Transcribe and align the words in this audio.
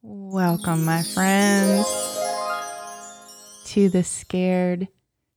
Welcome, 0.00 0.84
my 0.84 1.02
friends, 1.02 1.84
to 3.64 3.88
the 3.88 4.04
Scared 4.04 4.86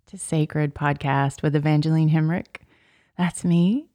to 0.06 0.18
Sacred 0.20 0.76
podcast 0.76 1.42
with 1.42 1.56
Evangeline 1.56 2.12
Hemrick. 2.12 2.58
That's 3.18 3.44
me. 3.44 3.88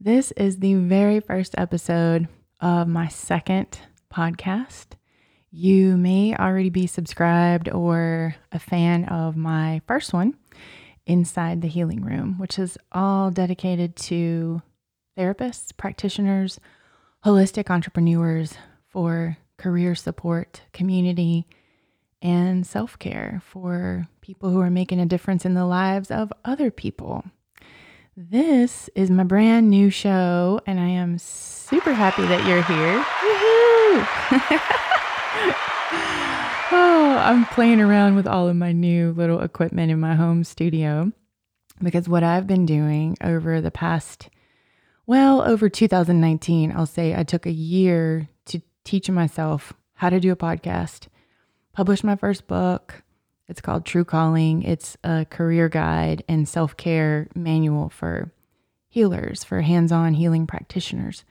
This 0.00 0.32
is 0.32 0.60
the 0.60 0.76
very 0.76 1.20
first 1.20 1.54
episode 1.58 2.28
of 2.62 2.88
my 2.88 3.08
second 3.08 3.78
podcast. 4.10 4.94
You 5.50 5.98
may 5.98 6.34
already 6.34 6.70
be 6.70 6.86
subscribed 6.86 7.68
or 7.68 8.36
a 8.52 8.58
fan 8.58 9.04
of 9.04 9.36
my 9.36 9.82
first 9.86 10.14
one, 10.14 10.32
Inside 11.04 11.60
the 11.60 11.68
Healing 11.68 12.02
Room, 12.02 12.38
which 12.38 12.58
is 12.58 12.78
all 12.90 13.30
dedicated 13.30 13.96
to 13.96 14.62
therapists, 15.18 15.76
practitioners, 15.76 16.58
holistic 17.22 17.68
entrepreneurs 17.68 18.54
for 18.88 19.36
career 19.56 19.94
support, 19.94 20.62
community, 20.72 21.46
and 22.22 22.66
self 22.66 22.98
care 22.98 23.42
for 23.44 24.08
people 24.20 24.50
who 24.50 24.60
are 24.60 24.70
making 24.70 25.00
a 25.00 25.06
difference 25.06 25.44
in 25.44 25.54
the 25.54 25.66
lives 25.66 26.10
of 26.10 26.32
other 26.44 26.70
people. 26.70 27.24
This 28.16 28.88
is 28.94 29.10
my 29.10 29.24
brand 29.24 29.68
new 29.68 29.90
show, 29.90 30.60
and 30.66 30.80
I 30.80 30.88
am 30.88 31.18
super 31.18 31.92
happy 31.92 32.22
that 32.22 32.46
you're 32.46 32.62
here. 32.62 33.04
oh, 36.72 37.18
I'm 37.22 37.44
playing 37.46 37.80
around 37.80 38.16
with 38.16 38.26
all 38.26 38.48
of 38.48 38.56
my 38.56 38.72
new 38.72 39.12
little 39.12 39.40
equipment 39.40 39.92
in 39.92 40.00
my 40.00 40.14
home 40.14 40.44
studio 40.44 41.12
because 41.82 42.08
what 42.08 42.22
I've 42.22 42.46
been 42.46 42.66
doing 42.66 43.16
over 43.22 43.60
the 43.60 43.70
past, 43.70 44.28
well, 45.06 45.42
over 45.42 45.68
2019, 45.68 46.72
I'll 46.72 46.86
say 46.86 47.14
I 47.14 47.22
took 47.22 47.46
a 47.46 47.50
year 47.50 48.28
to 48.46 48.60
teaching 48.86 49.14
myself 49.14 49.72
how 49.94 50.08
to 50.08 50.20
do 50.20 50.32
a 50.32 50.36
podcast, 50.36 51.08
published 51.72 52.04
my 52.04 52.16
first 52.16 52.46
book. 52.46 53.02
It's 53.48 53.60
called 53.60 53.84
True 53.84 54.04
Calling. 54.04 54.62
It's 54.62 54.96
a 55.04 55.26
career 55.28 55.68
guide 55.68 56.24
and 56.28 56.48
self 56.48 56.76
care 56.76 57.28
manual 57.34 57.90
for 57.90 58.32
healers, 58.88 59.44
for 59.44 59.60
hands 59.60 59.92
on 59.92 60.14
healing 60.14 60.46
practitioners. 60.46 61.24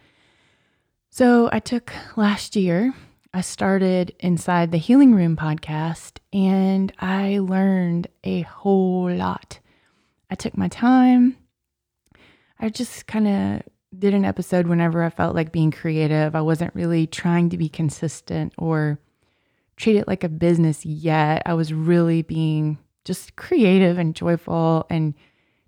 So 1.10 1.50
I 1.52 1.60
took 1.60 1.94
last 2.16 2.56
year, 2.56 2.94
I 3.34 3.42
started 3.42 4.14
inside 4.20 4.72
the 4.72 4.78
Healing 4.78 5.16
Room 5.16 5.36
podcast 5.36 6.20
and 6.32 6.92
I 7.00 7.40
learned 7.40 8.08
a 8.24 8.42
whole 8.42 9.12
lot. 9.12 9.60
I 10.30 10.36
took 10.36 10.58
my 10.58 10.68
time. 10.68 11.38
I 12.60 12.70
just 12.70 13.08
kind 13.08 13.28
of 13.28 13.62
did 14.00 14.14
an 14.14 14.26
episode 14.26 14.68
whenever 14.68 15.04
I 15.04 15.10
felt 15.10 15.36
like 15.36 15.52
being 15.52 15.72
creative. 15.72 16.36
I 16.36 16.42
wasn't 16.42 16.76
really 16.76 17.08
trying 17.08 17.50
to 17.50 17.58
be 17.58 17.70
consistent 17.70 18.54
or 18.58 19.00
treat 19.78 19.98
it 19.98 20.08
like 20.08 20.24
a 20.24 20.30
business 20.30 20.86
yet. 20.86 21.44
I 21.46 21.54
was 21.54 21.74
really 21.74 22.22
being 22.22 22.78
just 23.04 23.36
creative 23.36 23.98
and 23.98 24.16
joyful 24.16 24.86
and 24.90 25.14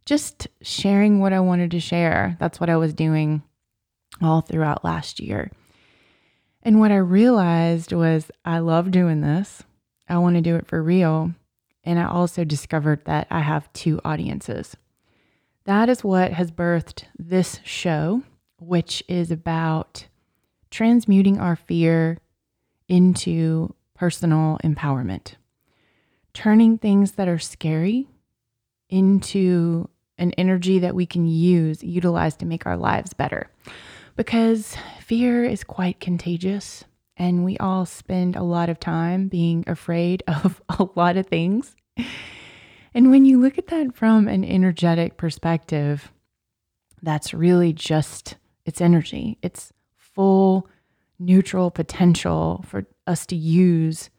just 0.06 0.47
sharing 0.61 1.19
what 1.19 1.34
I 1.34 1.39
wanted 1.39 1.72
to 1.72 1.80
share. 1.80 2.38
That's 2.39 2.59
what 2.59 2.69
I 2.69 2.78
was 2.78 2.94
doing 2.94 3.44
all 4.22 4.41
throughout 4.41 4.84
last 4.84 5.19
year. 5.19 5.52
And 6.64 6.80
what 6.80 6.91
I 6.91 6.97
realized 6.97 7.94
was 7.94 8.31
I 8.44 8.59
love 8.59 8.91
doing 8.91 9.22
this. 9.22 9.64
I 10.09 10.17
want 10.17 10.36
to 10.36 10.41
do 10.41 10.56
it 10.56 10.67
for 10.67 10.81
real. 10.81 11.34
And 11.84 12.00
I 12.00 12.08
also 12.08 12.44
discovered 12.44 13.06
that 13.06 13.28
I 13.30 13.41
have 13.41 13.72
two 13.73 14.02
audiences. 14.03 14.75
That 15.67 15.89
is 15.89 16.01
what 16.01 16.31
has 16.31 16.49
birthed 16.49 17.03
this 17.19 17.59
show, 17.65 18.23
which 18.57 19.03
is 19.09 19.31
about 19.31 20.07
transmuting 20.71 21.41
our 21.41 21.57
fear 21.57 22.19
into 22.87 23.75
personal 23.93 24.59
empowerment, 24.63 25.33
turning 26.33 26.77
things 26.77 27.11
that 27.13 27.27
are 27.27 27.38
scary 27.38 28.07
into 28.89 29.89
an 30.17 30.31
energy 30.38 30.79
that 30.79 30.95
we 30.95 31.06
can 31.06 31.27
use, 31.27 31.83
utilize 31.83 32.38
to 32.38 32.45
make 32.45 32.66
our 32.66 32.77
lives 32.77 33.13
better. 33.13 33.50
Because 34.16 34.77
fear 35.01 35.44
is 35.44 35.66
quite 35.66 36.00
contagious, 36.00 36.85
and 37.17 37.44
we 37.44 37.57
all 37.57 37.85
spend 37.85 38.38
a 38.38 38.41
lot 38.41 38.69
of 38.69 38.79
time 38.79 39.27
being 39.27 39.66
afraid 39.67 40.23
of 40.29 40.61
a 40.79 40.88
lot 40.95 41.17
of 41.17 41.27
things. 41.27 41.75
And 42.97 43.12
when 43.12 43.25
you 43.25 43.40
look 43.40 43.59
at 43.59 43.68
that 43.68 43.96
from 43.96 44.28
an 44.28 44.44
energetic 44.44 45.18
perspective, 45.18 46.12
that's 47.03 47.31
really 47.31 47.72
just 47.72 48.38
its 48.66 48.81
energy. 48.81 49.38
It's 49.44 49.72
full 49.96 50.68
neutral 51.19 51.69
potential 51.69 52.66
for 52.68 52.88
us 53.06 53.28
to 53.28 53.36
use 53.36 54.09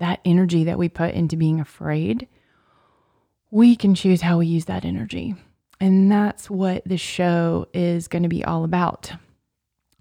that 0.00 0.18
energy 0.24 0.64
that 0.64 0.76
we 0.76 0.88
put 0.88 1.14
into 1.14 1.36
being 1.36 1.60
afraid. 1.60 2.26
We 3.52 3.76
can 3.76 3.94
choose 3.94 4.22
how 4.22 4.38
we 4.38 4.48
use 4.48 4.64
that 4.64 4.84
energy. 4.84 5.36
And 5.80 6.10
that's 6.10 6.50
what 6.50 6.82
the 6.84 6.98
show 6.98 7.68
is 7.72 8.08
going 8.08 8.24
to 8.24 8.28
be 8.28 8.44
all 8.44 8.64
about. 8.64 9.12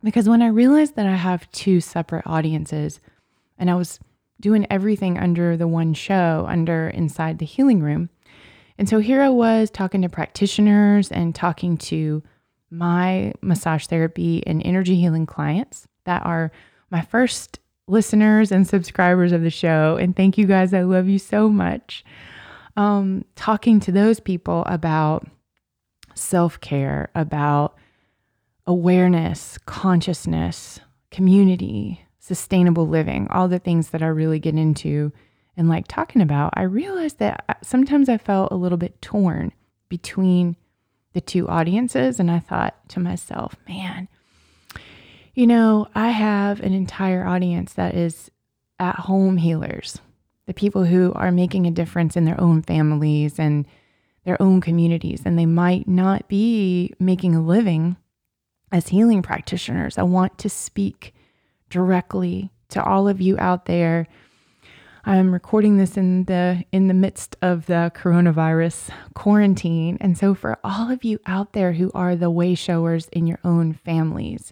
Because 0.02 0.28
when 0.28 0.42
I 0.42 0.48
realized 0.48 0.96
that 0.96 1.06
I 1.06 1.16
have 1.16 1.52
two 1.52 1.80
separate 1.80 2.26
audiences 2.26 3.00
and 3.60 3.70
I 3.70 3.76
was 3.76 4.00
doing 4.42 4.66
everything 4.72 5.20
under 5.20 5.56
the 5.56 5.68
one 5.68 5.94
show, 5.94 6.48
under 6.50 6.90
Inside 6.90 7.38
the 7.38 7.46
Healing 7.46 7.84
Room, 7.84 8.10
and 8.78 8.90
so 8.90 9.00
here 9.00 9.22
I 9.22 9.30
was 9.30 9.70
talking 9.70 10.02
to 10.02 10.10
practitioners 10.10 11.12
and 11.12 11.34
talking 11.34 11.78
to 11.78 12.24
my 12.70 13.34
massage 13.42 13.88
therapy 13.88 14.44
and 14.46 14.62
energy 14.66 14.96
healing 14.96 15.26
clients 15.26 15.88
that 16.06 16.26
are 16.26 16.52
my 16.92 17.02
first 17.02 17.60
listeners 17.88 18.52
and 18.52 18.68
subscribers 18.68 19.32
of 19.32 19.42
the 19.42 19.50
show. 19.50 19.98
And 19.98 20.16
thank 20.16 20.38
you 20.38 20.46
guys. 20.46 20.74
I 20.74 20.82
love 20.82 21.08
you 21.08 21.20
so 21.20 21.50
much. 21.50 22.04
Um, 22.76 23.24
talking 23.36 23.80
to 23.82 23.92
those 23.92 24.20
people 24.20 24.64
about 24.66 25.26
self 26.14 26.60
care, 26.60 27.10
about 27.16 27.78
awareness, 28.68 29.58
consciousness, 29.66 30.80
community, 31.12 32.06
sustainable 32.20 32.88
living, 32.88 33.28
all 33.30 33.48
the 33.48 33.60
things 33.60 33.90
that 33.90 34.02
I 34.02 34.08
really 34.08 34.40
get 34.40 34.56
into 34.56 35.14
and 35.58 35.70
like 35.70 35.88
talking 35.88 36.22
about, 36.22 36.54
I 36.56 36.64
realized 36.64 37.20
that 37.20 37.46
uh, 37.48 37.54
sometimes 37.62 38.10
I 38.10 38.18
felt 38.18 38.52
a 38.52 38.58
little 38.58 38.78
bit 38.78 39.02
torn 39.02 39.54
between 39.90 40.56
the 41.14 41.22
two 41.22 41.48
audiences. 41.48 42.20
And 42.20 42.30
I 42.30 42.40
thought 42.40 42.90
to 42.90 43.00
myself, 43.00 43.56
man, 43.68 44.08
you 45.34 45.48
know, 45.48 45.88
I 45.96 46.10
have 46.10 46.60
an 46.60 46.74
entire 46.74 47.26
audience 47.26 47.74
that 47.74 47.96
is 47.96 48.30
at 48.80 48.96
home 48.96 49.38
healers, 49.38 50.00
the 50.46 50.54
people 50.54 50.84
who 50.84 51.14
are 51.14 51.32
making 51.32 51.66
a 51.66 51.72
difference 51.72 52.18
in 52.18 52.26
their 52.26 52.40
own 52.40 52.62
families 52.62 53.40
and 53.40 53.66
their 54.26 54.42
own 54.42 54.60
communities. 54.60 55.22
And 55.26 55.40
they 55.40 55.46
might 55.46 55.88
not 55.88 56.28
be 56.28 56.94
making 57.00 57.36
a 57.36 57.42
living 57.42 57.96
as 58.72 58.90
healing 58.90 59.22
practitioners. 59.22 59.98
I 59.98 60.04
want 60.04 60.38
to 60.40 60.50
speak 60.50 61.14
directly 61.70 62.52
to 62.70 62.84
all 62.84 63.08
of 63.08 63.22
you 63.22 63.38
out 63.40 63.66
there 63.66 64.08
I'm 65.08 65.32
recording 65.32 65.78
this 65.78 65.98
in 65.98 66.24
the 66.24 66.66
in 66.72 66.88
the 66.88 66.96
midst 66.96 67.36
of 67.44 67.68
the 67.68 67.92
coronavirus 67.96 68.90
quarantine. 69.14 70.00
And 70.02 70.18
so 70.18 70.34
for 70.34 70.58
all 70.64 70.90
of 70.90 71.04
you 71.04 71.20
out 71.28 71.54
there 71.54 71.74
who 71.74 71.92
are 71.94 72.16
the 72.16 72.32
way 72.32 72.56
showers 72.56 73.08
in 73.10 73.28
your 73.28 73.38
own 73.44 73.74
families, 73.74 74.52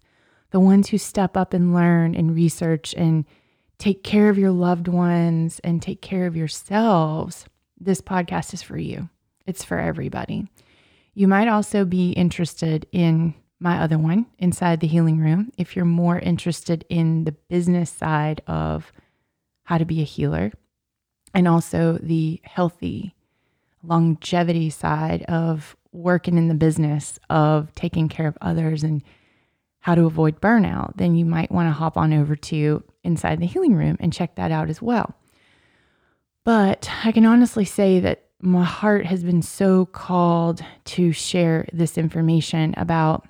the 0.51 0.59
ones 0.59 0.89
who 0.89 0.99
step 0.99 1.35
up 1.35 1.55
and 1.55 1.73
learn 1.73 2.13
and 2.13 2.35
research 2.35 2.93
and 2.93 3.25
take 3.79 4.03
care 4.03 4.29
of 4.29 4.37
your 4.37 4.51
loved 4.51 4.87
ones 4.87 5.59
and 5.63 5.81
take 5.81 6.03
care 6.03 6.27
of 6.27 6.35
yourselves, 6.35 7.45
this 7.79 7.99
podcast 7.99 8.53
is 8.53 8.61
for 8.61 8.77
you. 8.77 9.09
It's 9.47 9.63
for 9.63 9.79
everybody. 9.79 10.47
You 11.15 11.27
might 11.27 11.47
also 11.47 11.83
be 11.83 12.11
interested 12.11 12.85
in 12.91 13.33
my 13.59 13.79
other 13.79 13.97
one, 13.97 14.27
Inside 14.37 14.81
the 14.81 14.87
Healing 14.87 15.17
Room, 15.17 15.51
if 15.57 15.75
you're 15.75 15.85
more 15.85 16.19
interested 16.19 16.85
in 16.89 17.23
the 17.23 17.31
business 17.31 17.89
side 17.89 18.41
of 18.45 18.91
how 19.63 19.77
to 19.77 19.85
be 19.85 20.01
a 20.01 20.05
healer, 20.05 20.51
and 21.33 21.47
also 21.47 21.97
the 22.01 22.41
healthy 22.43 23.15
longevity 23.81 24.69
side 24.69 25.23
of 25.23 25.75
working 25.91 26.37
in 26.37 26.47
the 26.47 26.55
business 26.55 27.19
of 27.29 27.73
taking 27.75 28.09
care 28.09 28.27
of 28.27 28.37
others 28.41 28.83
and 28.83 29.03
how 29.79 29.95
to 29.95 30.05
avoid 30.05 30.39
burnout, 30.39 30.95
then 30.95 31.15
you 31.15 31.25
might 31.25 31.51
want 31.51 31.67
to 31.67 31.73
hop 31.73 31.97
on 31.97 32.13
over 32.13 32.35
to 32.35 32.81
Inside 33.03 33.39
the 33.41 33.45
Healing 33.45 33.75
Room 33.75 33.97
and 33.99 34.13
check 34.13 34.35
that 34.35 34.51
out 34.51 34.69
as 34.69 34.81
well. 34.81 35.13
But 36.45 36.89
I 37.03 37.11
can 37.11 37.25
honestly 37.25 37.65
say 37.65 37.99
that 37.99 38.23
my 38.41 38.63
heart 38.63 39.05
has 39.05 39.23
been 39.23 39.41
so 39.41 39.85
called 39.85 40.63
to 40.85 41.11
share 41.11 41.67
this 41.73 41.97
information 41.97 42.73
about 42.77 43.27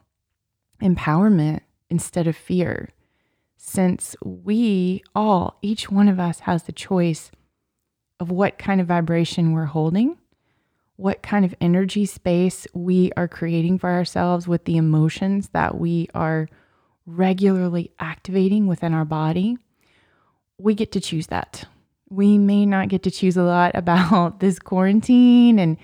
empowerment 0.82 1.62
instead 1.90 2.28
of 2.28 2.36
fear 2.36 2.90
since 3.66 4.14
we 4.22 5.02
all, 5.16 5.58
each 5.62 5.90
one 5.90 6.10
of 6.10 6.20
us, 6.20 6.42
has 6.42 6.64
the 6.64 6.74
choice 6.74 7.32
of 8.20 8.30
what 8.30 8.58
kind 8.58 8.82
of 8.82 8.88
vibration 8.88 9.54
we're 9.54 9.64
holding, 9.64 10.18
what 10.98 11.24
kind 11.24 11.46
of 11.46 11.56
energy 11.62 12.06
space 12.06 12.68
we 12.74 13.10
are 13.16 13.28
creating 13.28 13.80
for 13.80 13.90
ourselves 13.90 14.50
with 14.50 14.66
the 14.66 14.76
emotions 14.76 15.48
that 15.54 15.80
we 15.80 16.10
are 16.14 16.50
regularly 17.06 17.90
activating 18.00 18.68
within 18.68 18.94
our 18.94 19.06
body, 19.06 19.58
we 20.58 20.76
get 20.76 20.92
to 20.92 21.00
choose 21.00 21.28
that. 21.28 21.64
We 22.10 22.38
may 22.38 22.66
not 22.66 22.90
get 22.90 23.02
to 23.04 23.12
choose 23.12 23.38
a 23.38 23.44
lot 23.44 23.76
about 23.76 24.42
this 24.42 24.60
quarantine 24.60 25.58
and 25.58 25.78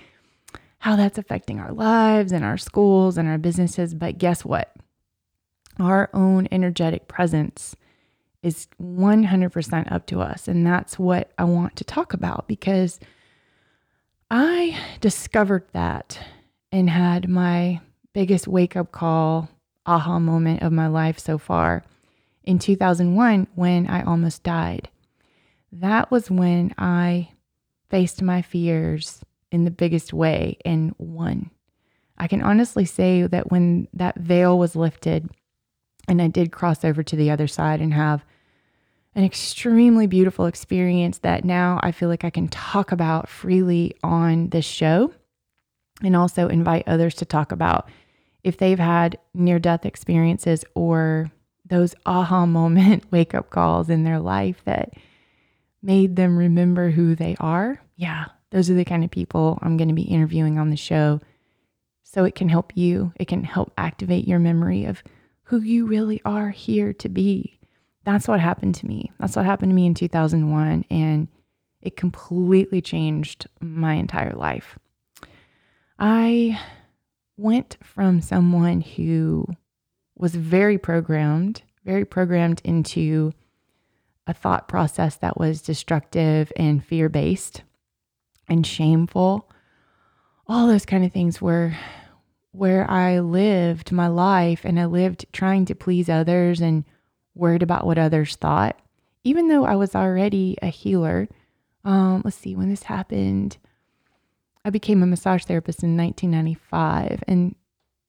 how 0.79 0.97
that's 0.97 1.17
affecting 1.17 1.59
our 1.59 1.71
lives 1.71 2.33
and 2.33 2.43
our 2.43 2.57
schools 2.57 3.17
and 3.17 3.29
our 3.29 3.37
businesses, 3.37 3.93
but 3.93 4.17
guess 4.17 4.43
what? 4.43 4.75
Our 5.79 6.09
own 6.13 6.47
energetic 6.51 7.07
presence 7.07 7.75
is 8.41 8.67
100% 8.81 9.91
up 9.91 10.05
to 10.07 10.21
us. 10.21 10.47
And 10.47 10.65
that's 10.65 10.97
what 10.97 11.31
I 11.37 11.43
want 11.43 11.75
to 11.77 11.83
talk 11.83 12.13
about 12.13 12.47
because 12.47 12.99
I 14.31 14.77
discovered 15.01 15.65
that 15.73 16.19
and 16.71 16.89
had 16.89 17.29
my 17.29 17.81
biggest 18.13 18.47
wake 18.47 18.75
up 18.75 18.91
call, 18.91 19.49
aha 19.85 20.19
moment 20.19 20.61
of 20.61 20.71
my 20.71 20.87
life 20.87 21.19
so 21.19 21.37
far 21.37 21.83
in 22.43 22.59
2001 22.59 23.47
when 23.55 23.87
I 23.87 24.03
almost 24.03 24.43
died. 24.43 24.89
That 25.71 26.09
was 26.11 26.31
when 26.31 26.73
I 26.77 27.29
faced 27.89 28.21
my 28.21 28.41
fears 28.41 29.23
in 29.51 29.65
the 29.65 29.71
biggest 29.71 30.13
way 30.13 30.57
and 30.63 30.93
won. 30.97 31.49
I 32.17 32.27
can 32.27 32.41
honestly 32.41 32.85
say 32.85 33.23
that 33.23 33.51
when 33.51 33.87
that 33.93 34.17
veil 34.17 34.59
was 34.59 34.75
lifted 34.75 35.29
and 36.09 36.21
I 36.21 36.27
did 36.27 36.51
cross 36.51 36.83
over 36.83 37.03
to 37.03 37.15
the 37.15 37.29
other 37.29 37.47
side 37.47 37.79
and 37.79 37.93
have 37.93 38.25
an 39.15 39.23
extremely 39.23 40.07
beautiful 40.07 40.47
experience 40.47 41.19
that 41.19 41.45
now 41.45 41.79
I 41.83 41.91
feel 41.91 42.09
like 42.09 42.23
I 42.23 42.29
can 42.31 42.47
talk 42.47 42.91
about 42.91 43.29
freely 43.29 43.95
on 44.03 44.49
this 44.49 44.65
show 44.65 45.13
and 46.03 46.15
also 46.15 46.47
invite 46.47 46.87
others 46.87 47.15
to 47.15 47.25
talk 47.25 47.51
about 47.51 47.89
if 48.43 48.57
they've 48.57 48.79
had 48.79 49.17
near 49.33 49.59
death 49.59 49.85
experiences 49.85 50.65
or 50.73 51.31
those 51.65 51.93
aha 52.05 52.45
moment 52.47 53.03
wake 53.11 53.35
up 53.35 53.51
calls 53.51 53.89
in 53.89 54.03
their 54.03 54.19
life 54.19 54.61
that 54.65 54.93
made 55.81 56.15
them 56.15 56.37
remember 56.37 56.89
who 56.89 57.15
they 57.15 57.35
are. 57.39 57.81
Yeah, 57.95 58.25
those 58.51 58.69
are 58.69 58.75
the 58.75 58.85
kind 58.85 59.03
of 59.03 59.11
people 59.11 59.59
I'm 59.61 59.77
going 59.77 59.87
to 59.89 59.93
be 59.93 60.01
interviewing 60.01 60.57
on 60.57 60.71
the 60.71 60.77
show. 60.77 61.21
So 62.03 62.23
it 62.25 62.33
can 62.33 62.49
help 62.49 62.75
you, 62.75 63.13
it 63.17 63.27
can 63.27 63.43
help 63.43 63.71
activate 63.77 64.27
your 64.27 64.39
memory 64.39 64.85
of 64.85 65.03
who 65.49 65.61
you 65.61 65.87
really 65.87 66.21
are 66.25 66.51
here 66.51 66.93
to 66.93 67.09
be. 67.09 67.59
That's 68.03 68.27
what 68.27 68.39
happened 68.39 68.75
to 68.75 68.85
me. 68.85 69.11
That's 69.19 69.35
what 69.35 69.45
happened 69.45 69.71
to 69.71 69.75
me 69.75 69.87
in 69.87 69.95
2001. 69.95 70.85
And 70.91 71.27
it 71.81 71.97
completely 71.97 72.81
changed 72.81 73.47
my 73.59 73.95
entire 73.95 74.35
life. 74.35 74.77
I 75.97 76.59
went 77.35 77.77
from 77.81 78.21
someone 78.21 78.81
who 78.81 79.47
was 80.15 80.35
very 80.35 80.77
programmed, 80.77 81.63
very 81.83 82.05
programmed 82.05 82.61
into 82.63 83.33
a 84.27 84.35
thought 84.35 84.67
process 84.67 85.15
that 85.15 85.39
was 85.39 85.63
destructive 85.63 86.51
and 86.57 86.85
fear 86.85 87.09
based 87.09 87.63
and 88.47 88.67
shameful. 88.67 89.49
All 90.47 90.67
those 90.67 90.85
kind 90.85 91.03
of 91.03 91.11
things 91.11 91.41
were 91.41 91.73
where 92.51 92.89
I 92.89 93.19
lived 93.19 93.91
my 93.91 94.07
life 94.07 94.61
and 94.63 94.79
I 94.79 94.85
lived 94.85 95.25
trying 95.31 95.65
to 95.65 95.75
please 95.75 96.09
others 96.09 96.61
and 96.61 96.83
worried 97.35 97.63
about 97.63 97.85
what 97.85 97.97
others 97.97 98.35
thought. 98.35 98.79
Even 99.23 99.47
though 99.47 99.65
I 99.65 99.75
was 99.75 99.95
already 99.95 100.57
a 100.61 100.67
healer, 100.67 101.27
um, 101.83 102.21
let's 102.23 102.37
see, 102.37 102.55
when 102.55 102.69
this 102.69 102.83
happened, 102.83 103.57
I 104.65 104.69
became 104.69 105.03
a 105.03 105.07
massage 105.07 105.43
therapist 105.43 105.83
in 105.83 105.95
1995, 105.95 107.23
and 107.27 107.55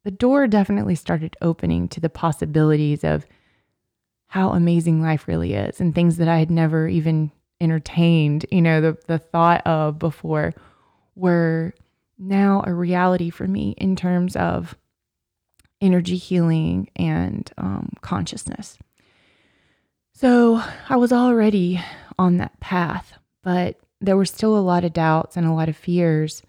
the 0.05 0.11
door 0.11 0.47
definitely 0.47 0.95
started 0.95 1.37
opening 1.41 1.89
to 1.89 2.01
the 2.01 2.09
possibilities 2.09 3.05
of 3.05 3.27
how 4.29 4.51
amazing 4.51 5.03
life 5.03 5.29
really 5.29 5.55
is 5.55 5.81
and 5.81 5.95
things 5.95 6.17
that 6.17 6.29
I 6.29 6.39
had 6.39 6.51
never 6.51 6.89
even 6.89 7.31
entertained, 7.61 8.47
you 8.51 8.63
know, 8.63 8.81
the, 8.81 8.97
the 9.07 9.19
thought 9.19 9.67
of 9.67 9.99
before 9.99 10.55
were 11.15 11.75
now 12.21 12.63
a 12.67 12.73
reality 12.73 13.31
for 13.31 13.49
me 13.49 13.75
in 13.79 13.97
terms 13.97 14.37
of 14.37 14.77
energy 15.81 16.17
healing 16.17 16.89
and 16.95 17.51
um, 17.57 17.91
consciousness. 18.03 18.79
So 20.13 20.63
I 20.89 20.97
was 20.97 21.13
already 21.13 21.81
on 22.19 22.37
that 22.37 22.61
path, 22.61 23.15
but 23.43 23.81
there 24.01 24.17
were 24.17 24.27
still 24.27 24.57
a 24.57 24.61
lot 24.61 24.85
of 24.85 24.93
doubts 24.93 25.37
and 25.37 25.47
a 25.47 25.53
lot 25.53 25.71
of 25.71 25.77
fears. 25.77 26.43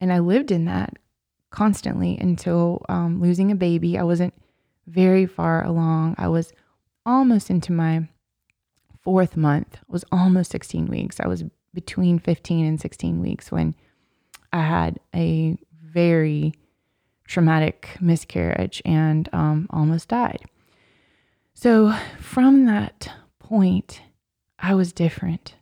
And 0.00 0.12
I 0.12 0.18
lived 0.18 0.50
in 0.50 0.64
that 0.64 0.98
constantly 1.50 2.18
until 2.18 2.84
um, 2.88 3.20
losing 3.20 3.52
a 3.52 3.56
baby. 3.56 3.96
I 3.96 4.02
wasn't 4.02 4.34
very 4.86 5.26
far 5.26 5.64
along. 5.64 6.16
I 6.18 6.28
was 6.28 6.52
almost 7.06 7.50
into 7.50 7.72
my 7.72 8.08
fourth 9.02 9.36
month, 9.36 9.74
it 9.74 9.88
was 9.88 10.04
almost 10.10 10.50
16 10.50 10.86
weeks. 10.86 11.20
I 11.20 11.28
was 11.28 11.44
between 11.72 12.18
15 12.18 12.66
and 12.66 12.80
16 12.80 13.20
weeks 13.20 13.52
when 13.52 13.74
I 14.52 14.62
had 14.62 15.00
a 15.14 15.58
very 15.82 16.54
traumatic 17.26 17.96
miscarriage 18.00 18.82
and 18.84 19.28
um, 19.32 19.66
almost 19.70 20.08
died. 20.08 20.44
So 21.54 21.92
from 22.18 22.66
that 22.66 23.10
point, 23.38 24.00
I 24.58 24.74
was 24.74 24.92
different. 24.92 25.54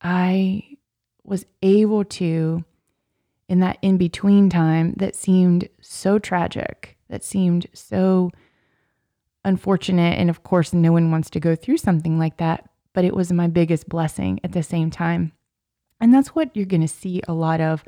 I 0.00 0.76
was 1.22 1.46
able 1.62 2.04
to, 2.04 2.64
in 3.48 3.60
that 3.60 3.78
in 3.80 3.96
between 3.96 4.50
time 4.50 4.94
that 4.98 5.14
seemed 5.14 5.68
so 5.80 6.18
tragic, 6.18 6.96
that 7.08 7.24
seemed 7.24 7.66
so 7.72 8.30
unfortunate. 9.44 10.18
And 10.18 10.28
of 10.28 10.42
course, 10.42 10.72
no 10.72 10.92
one 10.92 11.10
wants 11.10 11.30
to 11.30 11.40
go 11.40 11.56
through 11.56 11.78
something 11.78 12.18
like 12.18 12.36
that, 12.36 12.68
but 12.92 13.04
it 13.04 13.14
was 13.14 13.32
my 13.32 13.46
biggest 13.46 13.88
blessing 13.88 14.40
at 14.44 14.52
the 14.52 14.62
same 14.62 14.90
time. 14.90 15.32
And 16.00 16.12
that's 16.12 16.28
what 16.34 16.54
you're 16.54 16.66
going 16.66 16.80
to 16.82 16.88
see 16.88 17.22
a 17.26 17.32
lot 17.32 17.60
of 17.60 17.84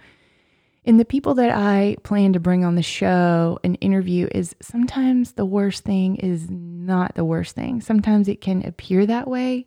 in 0.87 0.99
the 0.99 1.05
people 1.05 1.35
that 1.35 1.51
I 1.51 1.97
plan 2.05 2.33
to 2.33 2.41
bring 2.41 2.65
on 2.65 2.77
the 2.77 2.83
show 2.83 3.59
and 3.65 3.77
interview 3.81 4.29
is 4.33 4.55
sometimes 4.63 5.33
the 5.33 5.45
worst 5.45 5.83
thing 5.83 6.15
is 6.17 6.49
not 6.49 7.17
the 7.17 7.25
worst 7.25 7.57
thing. 7.57 7.81
Sometimes 7.81 8.29
it 8.29 8.41
can 8.41 8.65
appear 8.65 9.05
that 9.05 9.27
way, 9.27 9.67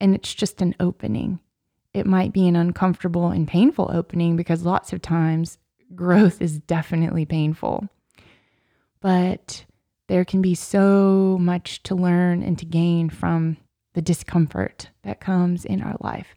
and 0.00 0.14
it's 0.14 0.34
just 0.34 0.60
an 0.60 0.74
opening. 0.78 1.40
It 1.94 2.04
might 2.04 2.34
be 2.34 2.46
an 2.46 2.54
uncomfortable 2.54 3.28
and 3.28 3.48
painful 3.48 3.90
opening 3.92 4.36
because 4.36 4.66
lots 4.66 4.92
of 4.92 5.00
times 5.00 5.56
growth 5.94 6.42
is 6.42 6.58
definitely 6.58 7.24
painful. 7.24 7.88
But 9.00 9.64
there 10.08 10.26
can 10.26 10.42
be 10.42 10.54
so 10.54 11.38
much 11.40 11.82
to 11.84 11.94
learn 11.94 12.42
and 12.42 12.58
to 12.58 12.66
gain 12.66 13.08
from 13.08 13.56
the 13.94 14.02
discomfort 14.02 14.90
that 15.02 15.20
comes 15.20 15.64
in 15.64 15.80
our 15.80 15.96
life. 16.00 16.34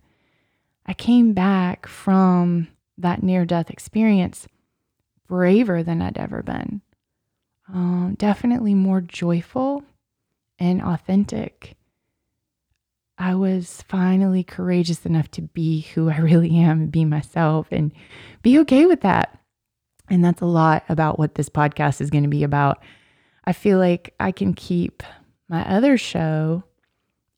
I 0.86 0.94
came 0.94 1.34
back 1.34 1.86
from 1.86 2.70
that 2.98 3.24
near 3.24 3.46
death 3.46 3.70
experience 3.70 4.48
braver 5.28 5.84
than 5.84 6.02
I'd 6.02 6.18
ever 6.18 6.42
been. 6.42 6.82
Um, 7.72 8.16
definitely 8.18 8.74
more 8.74 9.02
joyful 9.02 9.84
and 10.58 10.82
authentic 10.82 11.78
I 13.18 13.34
was 13.34 13.84
finally 13.88 14.44
courageous 14.44 15.06
enough 15.06 15.32
to 15.32 15.42
be 15.42 15.82
who 15.82 16.10
I 16.10 16.18
really 16.20 16.56
am 16.58 16.82
and 16.82 16.92
be 16.92 17.06
myself 17.06 17.68
and 17.72 17.92
be 18.42 18.60
okay 18.60 18.86
with 18.86 19.02
that. 19.02 19.40
And 20.10 20.24
that's 20.24 20.42
a 20.42 20.46
lot 20.46 20.84
about 20.88 21.20
what 21.20 21.36
this 21.36 21.50
podcast 21.50 22.00
is 22.00 22.10
going 22.10 22.24
to 22.24 22.30
be 22.30 22.44
about. 22.44 22.82
I 23.44 23.54
feel 23.54 23.80
like 23.80 24.14
I 24.20 24.32
can 24.32 24.54
keep 24.54 25.04
my 25.50 25.68
other 25.68 25.98
show 25.98 26.64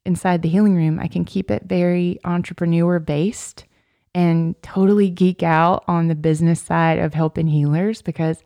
inside 0.06 0.42
the 0.42 0.50
healing 0.50 0.76
room, 0.76 1.00
I 1.00 1.08
can 1.08 1.24
keep 1.24 1.52
it 1.52 1.64
very 1.66 2.20
entrepreneur 2.24 3.00
based 3.00 3.66
and 4.14 4.62
totally 4.62 5.10
geek 5.10 5.44
out 5.44 5.84
on 5.88 6.08
the 6.08 6.16
business 6.16 6.62
side 6.62 7.00
of 7.00 7.14
helping 7.14 7.48
healers 7.48 8.02
because, 8.02 8.44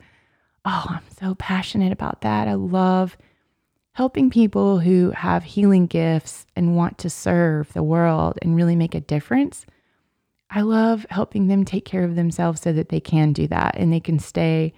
oh, 0.64 0.84
I'm 0.88 1.04
so 1.18 1.34
passionate 1.34 1.92
about 1.92 2.20
that. 2.22 2.48
I 2.48 2.54
love 2.54 3.16
helping 3.92 4.30
people 4.30 4.80
who 4.80 5.10
have 5.12 5.44
healing 5.44 5.86
gifts 5.86 6.46
and 6.56 6.76
want 6.76 6.98
to 6.98 7.10
serve 7.10 7.72
the 7.72 7.82
world 7.82 8.38
and 8.42 8.56
really 8.56 8.76
make 8.76 8.94
a 8.94 9.00
difference. 9.00 9.64
I 10.50 10.60
love 10.60 11.06
helping 11.10 11.46
them 11.46 11.64
take 11.64 11.84
care 11.84 12.04
of 12.04 12.16
themselves 12.16 12.60
so 12.60 12.72
that 12.72 12.88
they 12.88 13.00
can 13.00 13.32
do 13.32 13.46
that 13.48 13.76
and 13.76 13.92
they 13.92 14.00
can 14.00 14.18
stay 14.18 14.74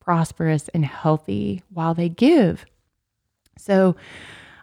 prosperous 0.00 0.68
and 0.68 0.84
healthy 0.84 1.62
while 1.70 1.94
they 1.94 2.08
give. 2.08 2.64
So, 3.58 3.96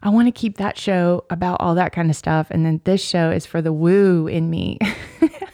I 0.01 0.09
want 0.09 0.27
to 0.27 0.31
keep 0.31 0.57
that 0.57 0.77
show 0.77 1.25
about 1.29 1.59
all 1.59 1.75
that 1.75 1.91
kind 1.91 2.09
of 2.09 2.15
stuff. 2.15 2.47
And 2.51 2.65
then 2.65 2.81
this 2.85 3.03
show 3.03 3.31
is 3.31 3.45
for 3.45 3.61
the 3.61 3.73
woo 3.73 4.27
in 4.27 4.49
me. 4.49 4.79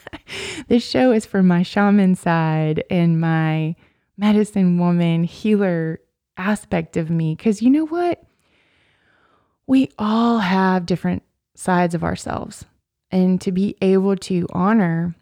this 0.67 0.87
show 0.87 1.11
is 1.11 1.25
for 1.25 1.43
my 1.43 1.63
shaman 1.63 2.15
side 2.15 2.83
and 2.89 3.19
my 3.19 3.75
medicine 4.17 4.77
woman 4.79 5.23
healer 5.23 5.99
aspect 6.37 6.97
of 6.97 7.09
me. 7.09 7.35
Because 7.35 7.61
you 7.61 7.69
know 7.69 7.85
what? 7.85 8.23
We 9.67 9.91
all 9.97 10.39
have 10.39 10.85
different 10.85 11.23
sides 11.55 11.95
of 11.95 12.03
ourselves. 12.03 12.65
And 13.11 13.39
to 13.41 13.51
be 13.51 13.75
able 13.81 14.15
to 14.17 14.47
honor 14.51 15.15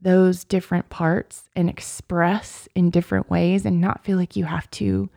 those 0.00 0.44
different 0.44 0.90
parts 0.90 1.48
and 1.56 1.68
express 1.68 2.68
in 2.74 2.90
different 2.90 3.30
ways 3.30 3.64
and 3.64 3.80
not 3.80 4.04
feel 4.04 4.18
like 4.18 4.36
you 4.36 4.44
have 4.44 4.70
to 4.70 5.08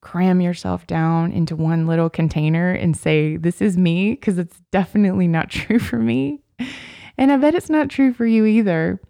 cram 0.00 0.40
yourself 0.40 0.86
down 0.86 1.32
into 1.32 1.54
one 1.54 1.86
little 1.86 2.08
container 2.08 2.70
and 2.70 2.96
say, 2.96 3.36
This 3.36 3.60
is 3.60 3.76
me, 3.76 4.12
because 4.12 4.38
it's 4.38 4.60
definitely 4.70 5.28
not 5.28 5.50
true 5.50 5.78
for 5.78 5.98
me. 5.98 6.40
And 7.18 7.32
I 7.32 7.36
bet 7.36 7.54
it's 7.54 7.70
not 7.70 7.88
true 7.88 8.12
for 8.12 8.26
you 8.26 8.44
either. 8.44 9.00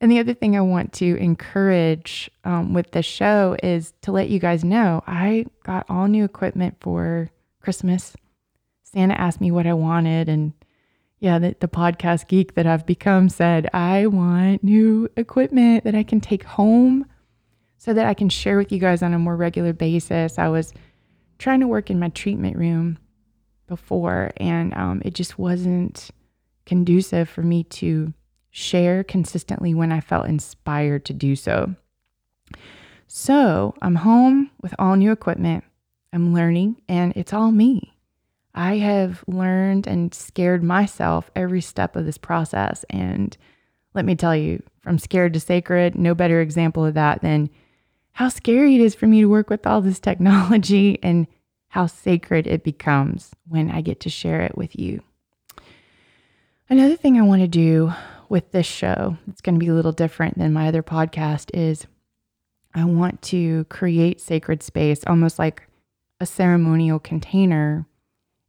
And 0.00 0.10
the 0.10 0.18
other 0.18 0.34
thing 0.34 0.56
I 0.56 0.62
want 0.62 0.92
to 0.94 1.16
encourage 1.16 2.30
um, 2.44 2.72
with 2.72 2.90
the 2.92 3.02
show 3.02 3.56
is 3.62 3.92
to 4.02 4.12
let 4.12 4.30
you 4.30 4.38
guys 4.38 4.64
know 4.64 5.02
I 5.06 5.46
got 5.62 5.84
all 5.90 6.08
new 6.08 6.24
equipment 6.24 6.76
for 6.80 7.30
Christmas. 7.60 8.16
Santa 8.82 9.14
asked 9.14 9.40
me 9.40 9.50
what 9.50 9.66
I 9.66 9.74
wanted, 9.74 10.28
and 10.28 10.52
yeah, 11.18 11.38
the, 11.38 11.54
the 11.60 11.68
podcast 11.68 12.28
geek 12.28 12.54
that 12.54 12.66
I've 12.66 12.86
become 12.86 13.28
said, 13.28 13.68
I 13.74 14.06
want 14.06 14.64
new 14.64 15.08
equipment 15.16 15.84
that 15.84 15.94
I 15.94 16.02
can 16.02 16.20
take 16.20 16.44
home 16.44 17.04
so 17.76 17.92
that 17.92 18.06
I 18.06 18.14
can 18.14 18.30
share 18.30 18.56
with 18.56 18.72
you 18.72 18.78
guys 18.78 19.02
on 19.02 19.14
a 19.14 19.18
more 19.18 19.36
regular 19.36 19.74
basis. 19.74 20.38
I 20.38 20.48
was 20.48 20.72
trying 21.38 21.60
to 21.60 21.68
work 21.68 21.90
in 21.90 22.00
my 22.00 22.08
treatment 22.08 22.56
room 22.56 22.98
before, 23.66 24.32
and 24.38 24.74
um, 24.74 25.02
it 25.04 25.14
just 25.14 25.38
wasn't 25.38 26.10
conducive 26.70 27.28
for 27.28 27.42
me 27.42 27.64
to 27.64 28.14
share 28.48 29.02
consistently 29.02 29.74
when 29.74 29.90
I 29.90 30.00
felt 30.00 30.28
inspired 30.28 31.04
to 31.06 31.12
do 31.12 31.34
so. 31.34 31.74
So 33.08 33.74
I'm 33.82 33.96
home 33.96 34.52
with 34.62 34.72
all 34.78 34.94
new 34.94 35.10
equipment. 35.10 35.64
I'm 36.12 36.32
learning, 36.32 36.80
and 36.88 37.12
it's 37.16 37.32
all 37.32 37.50
me. 37.50 37.92
I 38.54 38.76
have 38.76 39.24
learned 39.26 39.88
and 39.88 40.14
scared 40.14 40.62
myself 40.62 41.28
every 41.34 41.60
step 41.60 41.96
of 41.96 42.06
this 42.06 42.18
process. 42.18 42.84
And 42.88 43.36
let 43.92 44.04
me 44.04 44.14
tell 44.14 44.36
you, 44.36 44.62
from 44.78 44.96
scared 45.00 45.34
to 45.34 45.40
sacred, 45.40 45.96
no 45.96 46.14
better 46.14 46.40
example 46.40 46.86
of 46.86 46.94
that 46.94 47.20
than 47.20 47.50
how 48.12 48.28
scary 48.28 48.76
it 48.76 48.80
is 48.80 48.94
for 48.94 49.08
me 49.08 49.22
to 49.22 49.28
work 49.28 49.50
with 49.50 49.66
all 49.66 49.80
this 49.80 49.98
technology 50.08 51.00
and 51.02 51.26
how 51.66 51.86
sacred 51.86 52.46
it 52.46 52.62
becomes 52.62 53.32
when 53.48 53.72
I 53.72 53.80
get 53.80 53.98
to 54.00 54.08
share 54.08 54.42
it 54.42 54.56
with 54.56 54.78
you. 54.78 55.02
Another 56.70 56.94
thing 56.94 57.18
I 57.18 57.22
want 57.22 57.42
to 57.42 57.48
do 57.48 57.92
with 58.28 58.52
this 58.52 58.64
show, 58.64 59.16
it's 59.26 59.40
going 59.40 59.56
to 59.56 59.58
be 59.58 59.66
a 59.66 59.74
little 59.74 59.90
different 59.90 60.38
than 60.38 60.52
my 60.52 60.68
other 60.68 60.84
podcast, 60.84 61.50
is 61.52 61.88
I 62.72 62.84
want 62.84 63.20
to 63.22 63.64
create 63.64 64.20
sacred 64.20 64.62
space, 64.62 65.02
almost 65.04 65.36
like 65.36 65.64
a 66.20 66.26
ceremonial 66.26 67.00
container 67.00 67.88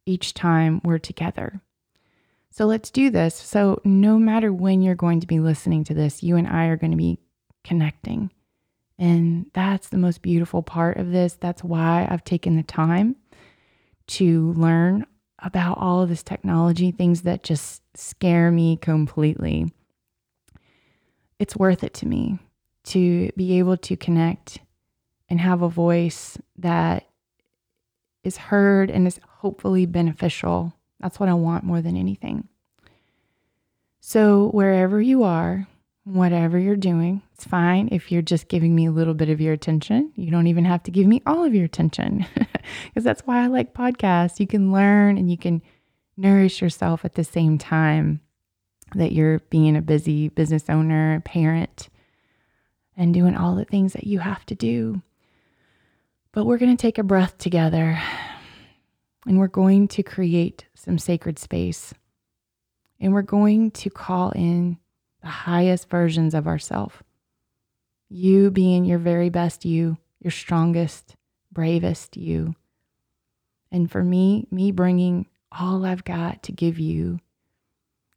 each 0.05 0.35
time 0.35 0.81
we're 0.83 0.99
together. 0.99 1.61
So 2.51 2.67
let's 2.67 2.91
do 2.91 3.09
this. 3.09 3.33
So, 3.33 3.81
no 3.83 4.19
matter 4.19 4.53
when 4.53 4.83
you're 4.83 4.93
going 4.93 5.21
to 5.21 5.27
be 5.27 5.39
listening 5.39 5.83
to 5.85 5.95
this, 5.95 6.21
you 6.21 6.35
and 6.35 6.47
I 6.47 6.65
are 6.65 6.77
going 6.77 6.91
to 6.91 6.97
be 6.97 7.17
connecting. 7.63 8.29
And 8.99 9.47
that's 9.53 9.89
the 9.89 9.97
most 9.97 10.21
beautiful 10.21 10.61
part 10.61 10.97
of 10.97 11.11
this. 11.11 11.33
That's 11.33 11.63
why 11.63 12.07
I've 12.07 12.23
taken 12.23 12.55
the 12.55 12.61
time 12.61 13.15
to 14.07 14.51
learn 14.51 15.07
about 15.41 15.77
all 15.77 16.01
of 16.01 16.09
this 16.09 16.23
technology, 16.23 16.91
things 16.91 17.23
that 17.23 17.43
just 17.43 17.81
scare 17.95 18.51
me 18.51 18.77
completely. 18.77 19.71
It's 21.39 21.55
worth 21.55 21.83
it 21.83 21.93
to 21.95 22.07
me 22.07 22.39
to 22.83 23.31
be 23.35 23.57
able 23.59 23.77
to 23.77 23.95
connect 23.95 24.59
and 25.29 25.39
have 25.39 25.61
a 25.61 25.69
voice 25.69 26.37
that 26.57 27.07
is 28.23 28.37
heard 28.37 28.91
and 28.91 29.07
is 29.07 29.19
hopefully 29.27 29.85
beneficial. 29.85 30.73
That's 30.99 31.19
what 31.19 31.29
I 31.29 31.33
want 31.33 31.63
more 31.63 31.81
than 31.81 31.97
anything. 31.97 32.47
So, 33.99 34.49
wherever 34.49 35.01
you 35.01 35.23
are, 35.23 35.67
whatever 36.03 36.57
you're 36.57 36.75
doing, 36.75 37.21
it's 37.33 37.45
fine 37.45 37.89
if 37.91 38.11
you're 38.11 38.21
just 38.21 38.47
giving 38.47 38.75
me 38.75 38.87
a 38.87 38.91
little 38.91 39.13
bit 39.13 39.29
of 39.29 39.39
your 39.39 39.53
attention. 39.53 40.11
You 40.15 40.31
don't 40.31 40.47
even 40.47 40.65
have 40.65 40.83
to 40.83 40.91
give 40.91 41.07
me 41.07 41.21
all 41.25 41.43
of 41.43 41.53
your 41.53 41.65
attention 41.65 42.25
because 42.35 43.03
that's 43.03 43.21
why 43.21 43.43
I 43.43 43.47
like 43.47 43.73
podcasts. 43.73 44.39
You 44.39 44.47
can 44.47 44.71
learn 44.71 45.17
and 45.17 45.29
you 45.29 45.37
can 45.37 45.61
nourish 46.17 46.61
yourself 46.61 47.05
at 47.05 47.15
the 47.15 47.23
same 47.23 47.57
time 47.57 48.21
that 48.95 49.11
you're 49.11 49.39
being 49.49 49.75
a 49.75 49.81
busy 49.81 50.29
business 50.29 50.69
owner, 50.69 51.21
parent, 51.21 51.89
and 52.97 53.13
doing 53.13 53.35
all 53.35 53.55
the 53.55 53.65
things 53.65 53.93
that 53.93 54.05
you 54.05 54.19
have 54.19 54.45
to 54.47 54.55
do. 54.55 55.01
But 56.31 56.45
we're 56.45 56.57
going 56.57 56.75
to 56.75 56.81
take 56.81 56.97
a 56.97 57.03
breath 57.03 57.37
together 57.37 58.01
and 59.25 59.39
we're 59.39 59.47
going 59.47 59.87
to 59.89 60.03
create 60.03 60.65
some 60.73 60.97
sacred 60.97 61.37
space. 61.37 61.93
And 62.99 63.13
we're 63.13 63.21
going 63.21 63.71
to 63.71 63.89
call 63.89 64.31
in 64.31 64.77
the 65.21 65.29
highest 65.29 65.89
versions 65.89 66.33
of 66.33 66.47
ourselves. 66.47 66.95
You 68.09 68.51
being 68.51 68.85
your 68.85 68.99
very 68.99 69.29
best 69.29 69.63
you, 69.65 69.97
your 70.19 70.31
strongest, 70.31 71.15
bravest 71.51 72.17
you. 72.17 72.55
And 73.71 73.89
for 73.89 74.03
me, 74.03 74.47
me 74.51 74.71
bringing 74.71 75.27
all 75.51 75.85
I've 75.85 76.03
got 76.03 76.43
to 76.43 76.51
give 76.51 76.79
you 76.79 77.19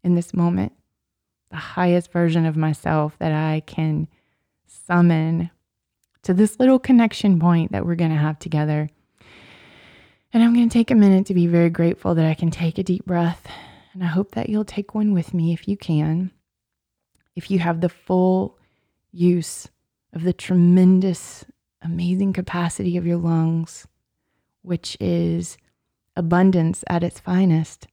in 0.03 0.15
this 0.15 0.35
moment, 0.35 0.73
the 1.51 1.57
highest 1.57 2.13
version 2.13 2.45
of 2.45 2.57
myself 2.57 3.17
that 3.19 3.33
I 3.33 3.61
can 3.67 4.09
summon 4.67 5.51
to 6.23 6.35
this 6.35 6.59
little 6.59 6.79
connection 6.79 7.39
point 7.39 7.73
that 7.73 7.87
we're 7.87 7.95
going 7.95 8.11
to 8.11 8.17
have 8.17 8.39
together. 8.39 8.89
And 10.33 10.43
I'm 10.43 10.55
going 10.55 10.69
to 10.69 10.73
take 10.73 10.91
a 10.91 10.97
minute 10.97 11.27
to 11.27 11.35
be 11.35 11.47
very 11.47 11.71
grateful 11.71 12.15
that 12.17 12.27
I 12.27 12.35
can 12.35 12.51
take 12.51 12.79
a 12.79 12.83
deep 12.83 13.05
breath. 13.05 13.47
And 13.93 14.03
I 14.03 14.07
hope 14.07 14.33
that 14.33 14.49
you'll 14.49 14.65
take 14.65 14.95
one 14.95 15.13
with 15.13 15.33
me 15.33 15.53
if 15.53 15.69
you 15.69 15.77
can. 15.77 16.33
If 17.37 17.50
you 17.50 17.59
have 17.59 17.81
the 17.81 17.88
full 17.88 18.59
use 19.12 19.69
of 20.12 20.23
the 20.23 20.33
tremendous, 20.33 21.45
amazing 21.83 22.33
capacity 22.33 22.97
of 22.97 23.07
your 23.07 23.19
lungs, 23.19 23.87
which 24.62 24.97
is 25.00 25.59
abundance 26.17 26.85
at 26.88 27.03
its 27.03 27.21
finest. 27.21 27.87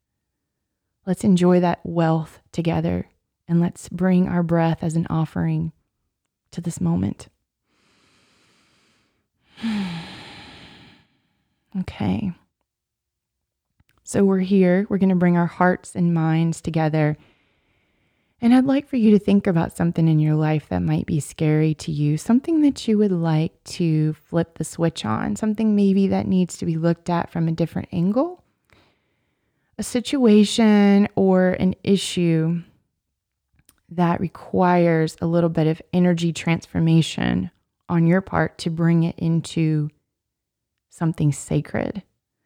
Let's 1.05 1.23
enjoy 1.23 1.59
that 1.59 1.79
wealth 1.83 2.39
together 2.51 3.09
and 3.47 3.59
let's 3.59 3.89
bring 3.89 4.27
our 4.27 4.43
breath 4.43 4.83
as 4.83 4.95
an 4.95 5.07
offering 5.09 5.71
to 6.51 6.61
this 6.61 6.79
moment. 6.79 7.27
okay. 11.79 12.31
So 14.03 14.23
we're 14.23 14.39
here. 14.39 14.85
We're 14.89 14.97
going 14.97 15.09
to 15.09 15.15
bring 15.15 15.37
our 15.37 15.47
hearts 15.47 15.95
and 15.95 16.13
minds 16.13 16.61
together. 16.61 17.17
And 18.43 18.55
I'd 18.55 18.65
like 18.65 18.89
for 18.89 18.95
you 18.95 19.11
to 19.11 19.19
think 19.19 19.45
about 19.45 19.77
something 19.77 20.07
in 20.07 20.19
your 20.19 20.33
life 20.33 20.67
that 20.69 20.81
might 20.81 21.05
be 21.05 21.19
scary 21.19 21.75
to 21.75 21.91
you, 21.91 22.17
something 22.17 22.61
that 22.61 22.87
you 22.87 22.97
would 22.97 23.11
like 23.11 23.63
to 23.65 24.13
flip 24.13 24.57
the 24.57 24.63
switch 24.63 25.05
on, 25.05 25.35
something 25.35 25.75
maybe 25.75 26.07
that 26.07 26.25
needs 26.25 26.57
to 26.57 26.65
be 26.65 26.75
looked 26.75 27.07
at 27.07 27.31
from 27.31 27.47
a 27.47 27.51
different 27.51 27.89
angle, 27.91 28.43
a 29.77 29.83
situation 29.83 31.07
or 31.15 31.51
an 31.51 31.75
issue 31.83 32.63
that 33.89 34.19
requires 34.19 35.15
a 35.21 35.27
little 35.27 35.49
bit 35.49 35.67
of 35.67 35.79
energy 35.93 36.33
transformation 36.33 37.51
on 37.89 38.07
your 38.07 38.21
part 38.21 38.57
to 38.57 38.71
bring 38.71 39.03
it 39.03 39.19
into 39.19 39.89
something 40.89 41.31
sacred, 41.31 42.01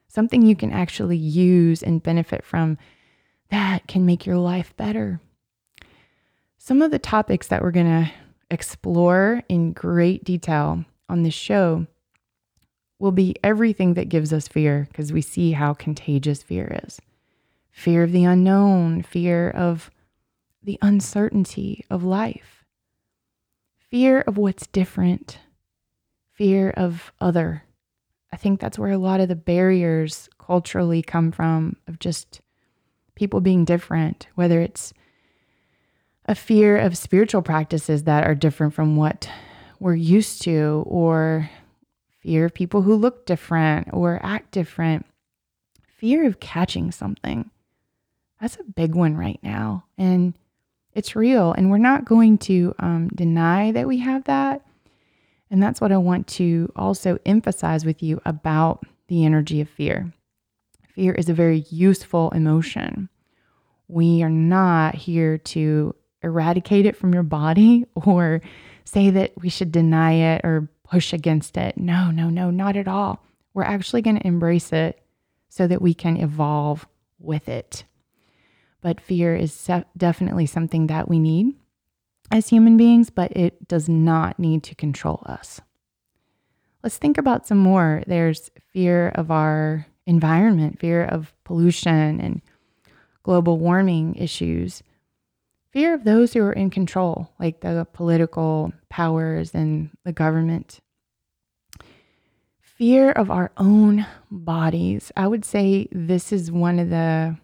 something 0.10 0.42
you 0.42 0.58
can 0.58 0.74
actually 0.74 1.18
use 1.18 1.82
and 1.82 2.04
benefit 2.04 2.44
from 2.44 2.78
that 3.50 3.88
can 3.88 4.06
make 4.06 4.26
your 4.26 4.38
life 4.38 4.76
better. 4.76 5.22
Some 6.66 6.82
of 6.82 6.90
the 6.90 6.98
topics 6.98 7.50
that 7.50 7.62
we're 7.62 7.70
going 7.70 7.86
to 8.06 8.12
explore 8.50 9.44
in 9.48 9.72
great 9.72 10.24
detail 10.24 10.84
on 11.08 11.22
this 11.22 11.36
show 11.36 11.86
will 12.98 13.12
be 13.12 13.36
everything 13.44 13.94
that 13.94 14.10
gives 14.10 14.34
us 14.34 14.48
fear 14.48 14.88
because 14.90 15.14
we 15.14 15.22
see 15.22 15.52
how 15.52 15.76
contagious 15.76 16.42
fear 16.42 16.82
is. 16.84 17.00
Fear 17.70 18.02
of 18.02 18.12
the 18.12 18.24
unknown, 18.24 19.04
fear 19.04 19.52
of 19.52 19.92
the 20.64 20.80
uncertainty 20.82 21.86
of 21.92 22.04
life, 22.04 22.66
fear 23.78 24.22
of 24.22 24.36
what's 24.36 24.66
different, 24.66 25.38
fear 26.34 26.72
of 26.72 27.14
other. 27.22 27.62
I 28.34 28.38
think 28.38 28.60
that's 28.60 28.80
where 28.80 28.90
a 28.90 28.98
lot 28.98 29.20
of 29.20 29.28
the 29.28 29.36
barriers 29.36 30.30
culturally 30.40 31.04
come 31.04 31.32
from 31.32 31.76
of 31.86 32.00
just 32.00 32.42
people 33.14 33.40
being 33.40 33.66
different, 33.66 34.26
whether 34.34 34.60
it's 34.62 34.96
a 36.26 36.36
fear 36.36 36.78
of 36.78 36.98
spiritual 36.98 37.42
practices 37.42 38.04
that 38.04 38.26
are 38.26 38.36
different 38.36 38.74
from 38.74 38.96
what 38.96 39.30
we're 39.80 39.96
used 39.96 40.42
to, 40.44 40.84
or 40.88 41.50
fear 42.20 42.46
of 42.46 42.54
people 42.54 42.82
who 42.82 42.96
look 42.96 43.26
different 43.26 43.90
or 43.94 44.20
act 44.24 44.52
different, 44.52 45.06
fear 45.86 46.26
of 46.26 46.40
catching 46.40 46.92
something. 46.92 47.52
That's 48.42 48.58
a 48.58 48.64
big 48.64 48.96
one 48.96 49.16
right 49.16 49.40
now. 49.44 49.86
And 49.98 50.34
it's 50.94 51.16
real, 51.16 51.52
and 51.52 51.70
we're 51.70 51.78
not 51.78 52.06
going 52.06 52.38
to 52.40 52.74
um, 52.80 53.10
deny 53.10 53.72
that 53.74 53.88
we 53.88 53.98
have 54.00 54.24
that. 54.24 54.66
And 55.52 55.62
that's 55.62 55.80
what 55.80 55.92
I 55.92 55.98
want 55.98 56.26
to 56.28 56.72
also 56.76 57.20
emphasize 57.26 57.86
with 57.86 58.02
you 58.02 58.22
about 58.26 58.84
the 59.08 59.26
energy 59.26 59.62
of 59.62 59.70
fear. 59.70 60.12
Fear 60.94 61.14
is 61.14 61.30
a 61.30 61.34
very 61.34 61.66
useful 61.70 62.32
emotion. 62.32 63.10
We 63.88 64.24
are 64.24 64.30
not 64.30 64.96
here 64.96 65.38
to 65.38 65.94
eradicate 66.26 66.86
it 66.86 66.98
from 66.98 67.14
your 67.14 67.24
body 67.24 67.86
or 67.96 68.42
say 68.84 69.10
that 69.12 69.34
we 69.38 69.50
should 69.50 69.72
deny 69.72 70.14
it 70.14 70.42
or 70.44 70.70
push 70.84 71.14
against 71.14 71.58
it. 71.58 71.78
No, 71.78 72.12
no, 72.12 72.30
no, 72.30 72.52
not 72.52 72.76
at 72.76 72.88
all. 72.88 73.24
We're 73.54 73.64
actually 73.64 74.02
going 74.02 74.18
to 74.18 74.28
embrace 74.28 74.74
it 74.74 75.02
so 75.50 75.68
that 75.68 75.82
we 75.82 75.94
can 75.94 76.18
evolve 76.18 76.86
with 77.20 77.48
it. 77.48 77.86
But 78.82 79.02
fear 79.02 79.36
is 79.36 79.70
definitely 79.98 80.46
something 80.46 80.88
that 80.88 81.08
we 81.08 81.18
need 81.18 81.56
as 82.32 82.50
human 82.50 82.78
beings, 82.78 83.10
but 83.10 83.32
it 83.32 83.68
does 83.68 83.88
not 83.88 84.38
need 84.38 84.64
to 84.64 84.76
control 84.76 85.24
us. 85.26 85.62
Let's 86.84 86.98
think 86.98 87.18
about 87.18 87.48
some 87.48 87.58
more. 87.58 88.04
There's 88.06 88.52
fear 88.72 89.10
of 89.10 89.32
our 89.32 89.88
environment, 90.06 90.80
fear 90.80 91.04
of 91.04 91.34
pollution 91.44 92.20
and 92.20 92.42
global 93.24 93.58
warming 93.58 94.16
issues, 94.16 94.84
fear 95.76 95.94
of 95.94 96.06
those 96.06 96.32
who 96.32 96.42
are 96.42 96.54
in 96.54 96.70
control, 96.70 97.30
like 97.38 97.60
the 97.60 97.86
political 97.92 98.72
powers 98.90 99.54
and 99.54 99.90
the 100.06 100.14
government, 100.14 100.80
fear 102.62 103.12
of 103.12 103.30
our 103.30 103.52
own 103.58 104.08
bodies. 104.32 105.12
I 105.18 105.28
would 105.28 105.44
say 105.44 105.90
this 105.92 106.32
is 106.32 106.50
one 106.50 106.80
of 106.80 106.90
the 106.90 107.38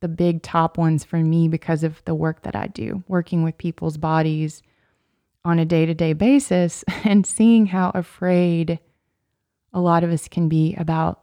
the 0.00 0.08
big 0.08 0.42
top 0.42 0.78
ones 0.78 1.04
for 1.04 1.18
me 1.18 1.46
because 1.46 1.84
of 1.84 2.02
the 2.06 2.14
work 2.14 2.42
that 2.42 2.56
I 2.56 2.66
do, 2.66 3.04
working 3.06 3.44
with 3.44 3.58
people's 3.58 3.98
bodies 3.98 4.62
on 5.44 5.58
a 5.58 5.64
day-to-day 5.66 6.14
basis 6.14 6.82
and 7.04 7.24
seeing 7.24 7.66
how 7.66 7.92
afraid 7.94 8.80
a 9.72 9.80
lot 9.80 10.02
of 10.02 10.10
us 10.10 10.26
can 10.26 10.48
be 10.48 10.74
about 10.74 11.20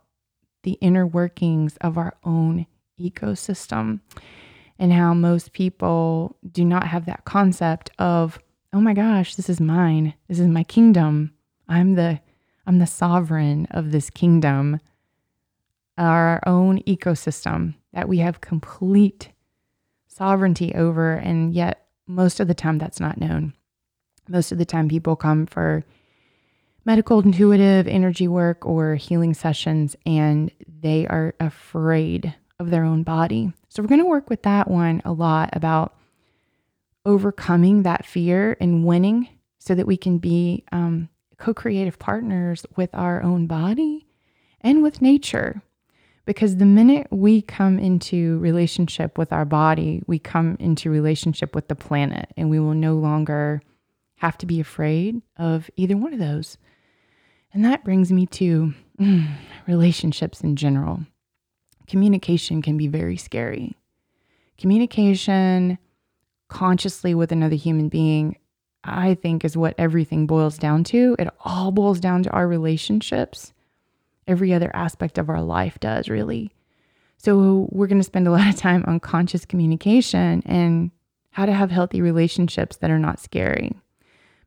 the 0.63 0.73
inner 0.73 1.05
workings 1.05 1.75
of 1.81 1.97
our 1.97 2.15
own 2.23 2.67
ecosystem 3.01 3.99
and 4.79 4.93
how 4.93 5.13
most 5.13 5.53
people 5.53 6.37
do 6.51 6.63
not 6.63 6.87
have 6.87 7.05
that 7.05 7.25
concept 7.25 7.89
of 7.99 8.39
oh 8.73 8.81
my 8.81 8.93
gosh 8.93 9.35
this 9.35 9.49
is 9.49 9.59
mine. 9.59 10.13
This 10.27 10.39
is 10.39 10.47
my 10.47 10.63
kingdom. 10.63 11.33
I'm 11.67 11.95
the 11.95 12.19
i'm 12.65 12.79
the 12.79 12.87
sovereign 12.87 13.67
of 13.71 13.91
this 13.91 14.09
kingdom. 14.09 14.79
Our 15.97 16.41
own 16.45 16.79
ecosystem 16.83 17.75
that 17.93 18.07
we 18.07 18.19
have 18.19 18.41
complete 18.41 19.31
sovereignty 20.07 20.73
over 20.75 21.13
and 21.13 21.53
yet 21.53 21.87
most 22.07 22.39
of 22.39 22.47
the 22.47 22.53
time 22.53 22.77
that's 22.77 22.99
not 22.99 23.19
known. 23.19 23.53
Most 24.27 24.51
of 24.51 24.57
the 24.57 24.65
time 24.65 24.89
people 24.89 25.15
come 25.15 25.45
for 25.45 25.83
medical 26.85 27.19
intuitive 27.19 27.87
energy 27.87 28.27
work 28.27 28.65
or 28.65 28.95
healing 28.95 29.33
sessions 29.33 29.95
and 30.05 30.51
they 30.67 31.05
are 31.07 31.35
afraid 31.39 32.33
of 32.59 32.69
their 32.69 32.83
own 32.83 33.03
body. 33.03 33.51
So 33.77 33.83
we're 33.83 33.89
going 33.89 34.01
to 34.01 34.07
work 34.07 34.27
with 34.27 34.41
that 34.41 34.71
one 34.71 35.03
a 35.05 35.11
lot 35.13 35.51
about 35.53 35.95
overcoming 37.05 37.83
that 37.83 38.07
fear 38.07 38.57
and 38.59 38.83
winning 38.83 39.29
so 39.59 39.75
that 39.75 39.85
we 39.85 39.95
can 39.95 40.17
be 40.17 40.63
um, 40.71 41.09
co 41.37 41.53
creative 41.53 41.99
partners 41.99 42.65
with 42.75 42.89
our 42.95 43.21
own 43.21 43.45
body 43.45 44.07
and 44.61 44.81
with 44.81 44.99
nature. 44.99 45.61
Because 46.25 46.57
the 46.57 46.65
minute 46.65 47.05
we 47.11 47.43
come 47.43 47.77
into 47.77 48.39
relationship 48.39 49.15
with 49.15 49.31
our 49.31 49.45
body, 49.45 50.01
we 50.07 50.17
come 50.17 50.57
into 50.59 50.89
relationship 50.89 51.53
with 51.53 51.67
the 51.67 51.75
planet, 51.75 52.33
and 52.35 52.49
we 52.49 52.59
will 52.59 52.73
no 52.73 52.95
longer 52.95 53.61
have 54.15 54.39
to 54.39 54.47
be 54.47 54.59
afraid 54.59 55.21
of 55.37 55.69
either 55.75 55.95
one 55.95 56.13
of 56.13 56.19
those. 56.19 56.57
And 57.53 57.63
that 57.63 57.83
brings 57.83 58.11
me 58.11 58.25
to 58.25 58.73
mm, 58.99 59.27
relationships 59.67 60.41
in 60.41 60.55
general. 60.55 61.01
Communication 61.87 62.61
can 62.61 62.77
be 62.77 62.87
very 62.87 63.17
scary. 63.17 63.75
Communication 64.57 65.77
consciously 66.49 67.13
with 67.13 67.31
another 67.31 67.55
human 67.55 67.89
being, 67.89 68.37
I 68.83 69.15
think, 69.15 69.45
is 69.45 69.57
what 69.57 69.75
everything 69.77 70.27
boils 70.27 70.57
down 70.57 70.83
to. 70.85 71.15
It 71.19 71.29
all 71.43 71.71
boils 71.71 71.99
down 71.99 72.23
to 72.23 72.31
our 72.31 72.47
relationships. 72.47 73.53
Every 74.27 74.53
other 74.53 74.73
aspect 74.75 75.17
of 75.17 75.29
our 75.29 75.41
life 75.41 75.79
does, 75.79 76.09
really. 76.09 76.53
So, 77.17 77.67
we're 77.71 77.87
going 77.87 77.99
to 77.99 78.03
spend 78.03 78.27
a 78.27 78.31
lot 78.37 78.47
of 78.47 78.55
time 78.55 78.83
on 78.87 78.99
conscious 78.99 79.45
communication 79.45 80.43
and 80.45 80.91
how 81.31 81.45
to 81.45 81.53
have 81.53 81.71
healthy 81.71 82.01
relationships 82.01 82.77
that 82.77 82.91
are 82.91 82.99
not 82.99 83.19
scary 83.19 83.71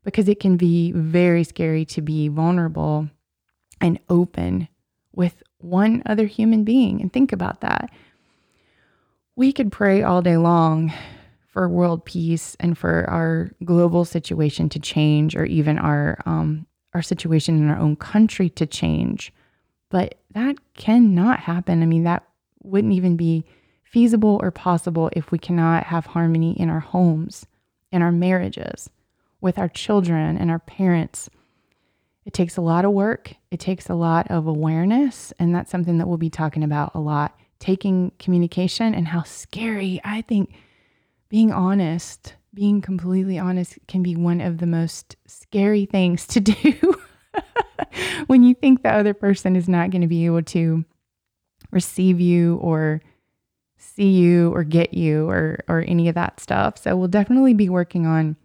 because 0.03 0.27
it 0.27 0.39
can 0.39 0.57
be 0.57 0.91
very 0.91 1.43
scary 1.43 1.85
to 1.85 2.01
be 2.01 2.27
vulnerable 2.27 3.09
and 3.79 3.99
open 4.09 4.67
with 5.13 5.41
one 5.63 6.03
other 6.05 6.25
human 6.25 6.63
being. 6.63 7.01
And 7.01 7.11
think 7.11 7.31
about 7.31 7.61
that. 7.61 7.89
We 9.35 9.53
could 9.53 9.71
pray 9.71 10.03
all 10.03 10.21
day 10.21 10.37
long 10.37 10.93
for 11.47 11.67
world 11.67 12.05
peace 12.05 12.55
and 12.59 12.77
for 12.77 13.09
our 13.09 13.51
global 13.63 14.05
situation 14.05 14.69
to 14.69 14.79
change, 14.79 15.35
or 15.35 15.45
even 15.45 15.77
our 15.77 16.17
um, 16.25 16.65
our 16.93 17.01
situation 17.01 17.57
in 17.57 17.69
our 17.69 17.79
own 17.79 17.95
country 17.95 18.49
to 18.49 18.65
change. 18.65 19.33
But 19.89 20.15
that 20.31 20.55
cannot 20.75 21.39
happen. 21.39 21.83
I 21.83 21.85
mean, 21.85 22.03
that 22.03 22.23
wouldn't 22.63 22.93
even 22.93 23.17
be 23.17 23.45
feasible 23.83 24.39
or 24.41 24.51
possible 24.51 25.09
if 25.13 25.31
we 25.31 25.37
cannot 25.37 25.83
have 25.85 26.05
harmony 26.05 26.53
in 26.59 26.69
our 26.69 26.79
homes, 26.79 27.45
in 27.91 28.01
our 28.01 28.11
marriages 28.11 28.89
with 29.41 29.57
our 29.57 29.67
children 29.67 30.37
and 30.37 30.49
our 30.49 30.59
parents. 30.59 31.29
It 32.25 32.33
takes 32.33 32.57
a 32.57 32.61
lot 32.61 32.85
of 32.85 32.91
work, 32.91 33.33
it 33.49 33.59
takes 33.59 33.89
a 33.89 33.95
lot 33.95 34.29
of 34.29 34.47
awareness, 34.47 35.33
and 35.39 35.55
that's 35.55 35.71
something 35.71 35.97
that 35.97 36.07
we'll 36.07 36.17
be 36.17 36.29
talking 36.29 36.63
about 36.63 36.91
a 36.93 36.99
lot. 36.99 37.37
Taking 37.59 38.11
communication 38.19 38.93
and 38.93 39.07
how 39.07 39.23
scary 39.23 39.99
I 40.03 40.21
think 40.21 40.53
being 41.29 41.51
honest, 41.51 42.35
being 42.53 42.81
completely 42.81 43.39
honest, 43.39 43.79
can 43.87 44.03
be 44.03 44.15
one 44.15 44.41
of 44.41 44.57
the 44.57 44.65
most 44.65 45.15
scary 45.25 45.85
things 45.85 46.27
to 46.27 46.39
do 46.39 46.95
when 48.27 48.43
you 48.43 48.53
think 48.53 48.83
the 48.83 48.89
other 48.89 49.13
person 49.13 49.55
is 49.55 49.69
not 49.69 49.89
going 49.89 50.01
to 50.01 50.07
be 50.07 50.25
able 50.25 50.43
to 50.43 50.85
receive 51.71 52.19
you 52.19 52.57
or 52.57 53.01
see 53.77 54.11
you 54.11 54.53
or 54.53 54.63
get 54.63 54.93
you 54.93 55.27
or 55.29 55.59
or 55.67 55.83
any 55.87 56.07
of 56.07 56.15
that 56.15 56.39
stuff. 56.39 56.77
So 56.77 56.95
we'll 56.95 57.07
definitely 57.07 57.53
be 57.53 57.69
working 57.69 58.05
on 58.05 58.35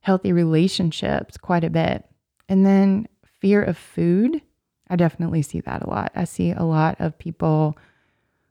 healthy 0.00 0.32
relationships 0.32 1.36
quite 1.36 1.64
a 1.64 1.70
bit. 1.70 2.07
And 2.48 2.64
then 2.64 3.08
fear 3.40 3.62
of 3.62 3.76
food, 3.76 4.40
I 4.88 4.96
definitely 4.96 5.42
see 5.42 5.60
that 5.60 5.82
a 5.82 5.90
lot. 5.90 6.12
I 6.14 6.24
see 6.24 6.50
a 6.50 6.62
lot 6.64 6.96
of 6.98 7.18
people 7.18 7.76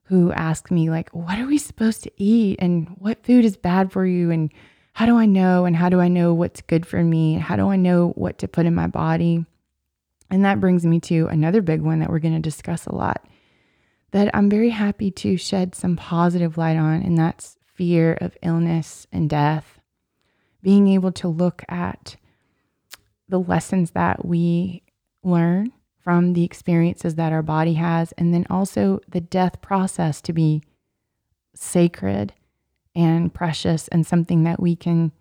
who 0.03 0.31
ask 0.31 0.71
me, 0.71 0.89
like, 0.89 1.09
what 1.13 1.39
are 1.39 1.47
we 1.47 1.57
supposed 1.57 2.03
to 2.03 2.11
eat? 2.15 2.57
And 2.59 2.87
what 2.99 3.25
food 3.25 3.43
is 3.43 3.57
bad 3.57 3.91
for 3.91 4.05
you? 4.05 4.31
And 4.31 4.51
how 4.93 5.05
do 5.05 5.17
I 5.17 5.25
know? 5.25 5.65
And 5.65 5.75
how 5.75 5.89
do 5.89 5.99
I 5.99 6.07
know 6.07 6.33
what's 6.33 6.61
good 6.61 6.85
for 6.85 7.03
me? 7.03 7.33
How 7.33 7.55
do 7.55 7.67
I 7.69 7.75
know 7.75 8.09
what 8.15 8.37
to 8.39 8.47
put 8.47 8.65
in 8.65 8.73
my 8.73 8.87
body? 8.87 9.45
And 10.29 10.45
that 10.45 10.59
brings 10.59 10.85
me 10.85 10.99
to 11.01 11.27
another 11.27 11.61
big 11.61 11.81
one 11.81 11.99
that 11.99 12.09
we're 12.09 12.19
going 12.19 12.35
to 12.35 12.39
discuss 12.39 12.85
a 12.85 12.95
lot 12.95 13.25
that 14.11 14.33
I'm 14.33 14.49
very 14.49 14.69
happy 14.69 15.11
to 15.11 15.37
shed 15.37 15.75
some 15.75 15.95
positive 15.95 16.57
light 16.57 16.77
on, 16.77 17.01
and 17.01 17.17
that's 17.17 17.57
fear 17.65 18.17
of 18.21 18.37
illness 18.41 19.05
and 19.11 19.29
death 19.29 19.79
being 20.61 20.87
able 20.87 21.11
to 21.13 21.27
look 21.27 21.63
at 21.69 22.15
the 23.29 23.39
lessons 23.39 23.91
that 23.91 24.25
we 24.25 24.83
learn 25.23 25.71
from 25.99 26.33
the 26.33 26.43
experiences 26.43 27.15
that 27.15 27.33
our 27.33 27.41
body 27.41 27.73
has, 27.73 28.13
and 28.13 28.33
then 28.33 28.45
also 28.49 28.99
the 29.09 29.21
death 29.21 29.61
process 29.61 30.21
to 30.21 30.33
be 30.33 30.63
sacred 31.53 32.33
and 32.95 33.33
precious 33.33 33.87
and 33.89 34.07
something 34.07 34.43
that 34.43 34.59
we 34.59 34.75
can 34.75 35.11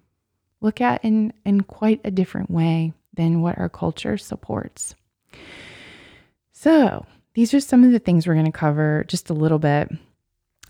look 0.60 0.80
at 0.80 1.04
in, 1.04 1.32
in 1.44 1.62
quite 1.62 2.00
a 2.04 2.10
different 2.10 2.50
way 2.50 2.92
than 3.14 3.42
what 3.42 3.58
our 3.58 3.68
culture 3.68 4.16
supports. 4.16 4.94
So, 6.52 7.04
these 7.34 7.52
are 7.52 7.60
some 7.60 7.84
of 7.84 7.92
the 7.92 7.98
things 7.98 8.26
we're 8.26 8.34
going 8.34 8.46
to 8.46 8.52
cover 8.52 9.04
just 9.08 9.28
a 9.28 9.34
little 9.34 9.58
bit 9.58 9.90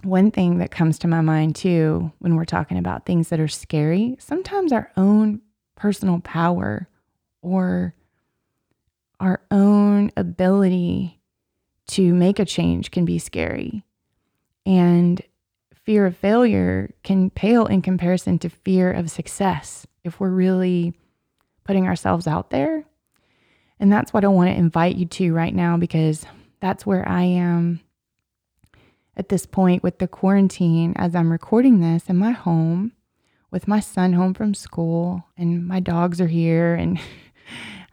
one 0.02 0.30
thing 0.30 0.58
that 0.58 0.70
comes 0.70 0.98
to 1.00 1.08
my 1.08 1.20
mind 1.20 1.56
too 1.56 2.12
when 2.18 2.36
we're 2.36 2.44
talking 2.44 2.78
about 2.78 3.06
things 3.06 3.28
that 3.28 3.40
are 3.40 3.48
scary, 3.48 4.16
sometimes 4.18 4.72
our 4.72 4.90
own 4.96 5.40
personal 5.74 6.20
power 6.20 6.88
or 7.46 7.94
our 9.20 9.40
own 9.52 10.10
ability 10.16 11.20
to 11.86 12.12
make 12.12 12.40
a 12.40 12.44
change 12.44 12.90
can 12.90 13.04
be 13.04 13.20
scary. 13.20 13.84
And 14.66 15.22
fear 15.72 16.06
of 16.06 16.16
failure 16.16 16.92
can 17.04 17.30
pale 17.30 17.66
in 17.66 17.82
comparison 17.82 18.40
to 18.40 18.48
fear 18.48 18.90
of 18.90 19.12
success 19.12 19.86
if 20.02 20.18
we're 20.18 20.30
really 20.30 20.94
putting 21.62 21.86
ourselves 21.86 22.26
out 22.26 22.50
there. 22.50 22.84
And 23.78 23.92
that's 23.92 24.12
what 24.12 24.24
I 24.24 24.28
want 24.28 24.50
to 24.50 24.56
invite 24.56 24.96
you 24.96 25.06
to 25.06 25.32
right 25.32 25.54
now 25.54 25.76
because 25.76 26.26
that's 26.60 26.84
where 26.84 27.08
I 27.08 27.22
am 27.22 27.78
at 29.16 29.28
this 29.28 29.46
point 29.46 29.84
with 29.84 30.00
the 30.00 30.08
quarantine 30.08 30.94
as 30.96 31.14
I'm 31.14 31.30
recording 31.30 31.78
this 31.78 32.08
in 32.08 32.16
my 32.16 32.32
home 32.32 32.90
with 33.52 33.68
my 33.68 33.78
son 33.78 34.14
home 34.14 34.34
from 34.34 34.52
school 34.52 35.24
and 35.38 35.66
my 35.66 35.78
dogs 35.78 36.20
are 36.20 36.26
here 36.26 36.74
and 36.74 36.98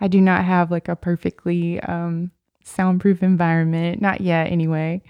I 0.03 0.09
do 0.09 0.19
not 0.19 0.43
have 0.43 0.69
like 0.69 0.89
a 0.89 0.97
perfectly 0.97 1.79
um, 1.79 2.31
soundproof 2.65 3.23
environment, 3.23 4.01
not 4.01 4.19
yet 4.19 4.51
anyway. 4.51 5.01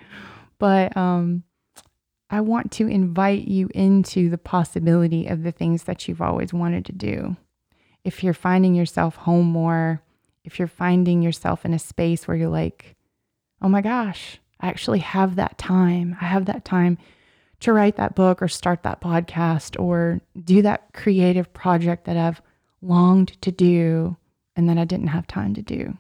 But 0.60 0.96
um, 0.96 1.42
I 2.30 2.42
want 2.42 2.72
to 2.74 2.88
invite 2.88 3.48
you 3.48 3.72
into 3.74 4.30
the 4.30 4.38
possibility 4.38 5.26
of 5.26 5.42
the 5.42 5.52
things 5.52 5.86
that 5.86 6.08
you've 6.08 6.22
always 6.22 6.54
wanted 6.54 6.86
to 6.86 6.92
do. 6.92 7.36
If 8.04 8.24
you're 8.24 8.36
finding 8.36 8.76
yourself 8.76 9.16
home 9.16 9.48
more, 9.48 10.04
if 10.44 10.60
you're 10.60 10.68
finding 10.68 11.24
yourself 11.24 11.66
in 11.66 11.74
a 11.74 11.80
space 11.80 12.28
where 12.28 12.38
you're 12.38 12.48
like, 12.50 12.96
oh 13.64 13.70
my 13.70 13.82
gosh, 13.82 14.38
I 14.60 14.68
actually 14.68 15.00
have 15.00 15.38
that 15.38 15.58
time. 15.58 16.16
I 16.22 16.26
have 16.26 16.46
that 16.46 16.66
time 16.66 17.00
to 17.62 17.74
write 17.74 17.96
that 17.96 18.14
book 18.14 18.44
or 18.44 18.48
start 18.48 18.84
that 18.84 19.02
podcast 19.02 19.82
or 19.82 20.22
do 20.40 20.62
that 20.62 20.94
creative 20.94 21.52
project 21.52 22.06
that 22.06 22.16
I've 22.16 22.44
longed 22.84 23.42
to 23.42 23.52
do 23.52 24.18
and 24.56 24.70
that 24.70 24.78
I 24.78 24.86
didn't 24.86 25.08
have 25.08 25.28
time 25.28 25.54
to 25.56 25.62
do. 25.62 25.98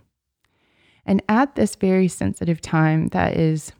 And 1.05 1.21
at 1.27 1.55
this 1.55 1.75
very 1.75 2.07
sensitive 2.07 2.61
time 2.61 3.07
that 3.07 3.35
is 3.35 3.73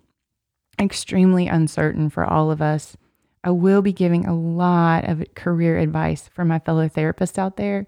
extremely 0.79 1.47
uncertain 1.47 2.09
for 2.09 2.25
all 2.25 2.51
of 2.51 2.62
us, 2.62 2.97
I 3.43 3.51
will 3.51 3.81
be 3.81 3.93
giving 3.93 4.25
a 4.25 4.36
lot 4.36 5.07
of 5.07 5.23
career 5.36 5.77
advice 5.77 6.29
for 6.33 6.45
my 6.45 6.59
fellow 6.59 6.88
therapists 6.88 7.38
out 7.38 7.57
there. 7.57 7.88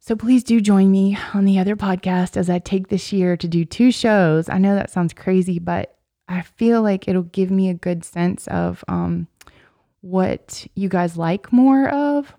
So 0.00 0.16
please 0.16 0.44
do 0.44 0.60
join 0.60 0.90
me 0.90 1.16
on 1.32 1.44
the 1.44 1.58
other 1.58 1.76
podcast 1.76 2.36
as 2.36 2.50
I 2.50 2.58
take 2.58 2.88
this 2.88 3.12
year 3.12 3.36
to 3.38 3.48
do 3.48 3.64
two 3.64 3.90
shows. 3.90 4.48
I 4.48 4.58
know 4.58 4.74
that 4.74 4.90
sounds 4.90 5.14
crazy, 5.14 5.58
but 5.58 5.96
I 6.28 6.42
feel 6.42 6.82
like 6.82 7.08
it'll 7.08 7.22
give 7.22 7.50
me 7.50 7.68
a 7.68 7.74
good 7.74 8.04
sense 8.04 8.46
of 8.48 8.84
um, 8.88 9.28
what 10.00 10.66
you 10.74 10.88
guys 10.88 11.16
like 11.16 11.52
more 11.52 11.88
of. 11.88 12.34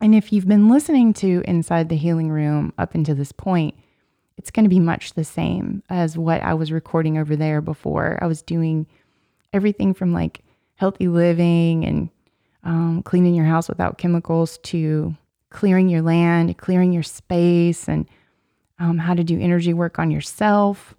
And 0.00 0.14
if 0.14 0.32
you've 0.32 0.48
been 0.48 0.68
listening 0.68 1.12
to 1.14 1.42
Inside 1.46 1.88
the 1.88 1.96
Healing 1.96 2.30
Room 2.30 2.72
up 2.78 2.94
until 2.94 3.14
this 3.14 3.32
point, 3.32 3.74
it's 4.38 4.50
going 4.50 4.64
to 4.64 4.70
be 4.70 4.80
much 4.80 5.12
the 5.12 5.24
same 5.24 5.82
as 5.90 6.16
what 6.16 6.42
I 6.42 6.54
was 6.54 6.72
recording 6.72 7.18
over 7.18 7.36
there 7.36 7.60
before. 7.60 8.18
I 8.22 8.26
was 8.26 8.40
doing 8.40 8.86
everything 9.52 9.92
from 9.92 10.14
like 10.14 10.40
healthy 10.76 11.08
living 11.08 11.84
and 11.84 12.08
um, 12.64 13.02
cleaning 13.02 13.34
your 13.34 13.44
house 13.44 13.68
without 13.68 13.98
chemicals 13.98 14.56
to 14.58 15.14
clearing 15.50 15.90
your 15.90 16.00
land, 16.00 16.56
clearing 16.56 16.92
your 16.92 17.02
space, 17.02 17.86
and 17.86 18.06
um, 18.78 18.96
how 18.96 19.12
to 19.12 19.22
do 19.22 19.38
energy 19.38 19.74
work 19.74 19.98
on 19.98 20.10
yourself, 20.10 20.94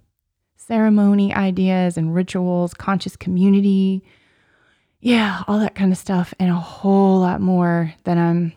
ceremony 0.55 1.33
ideas 1.33 1.97
and 1.97 2.13
rituals, 2.13 2.75
conscious 2.75 3.15
community. 3.15 4.03
Yeah, 4.99 5.43
all 5.47 5.57
that 5.57 5.73
kind 5.73 5.91
of 5.91 5.97
stuff, 5.97 6.35
and 6.39 6.51
a 6.51 6.55
whole 6.55 7.21
lot 7.21 7.41
more 7.41 7.95
that 8.03 8.19
I'm 8.19 8.53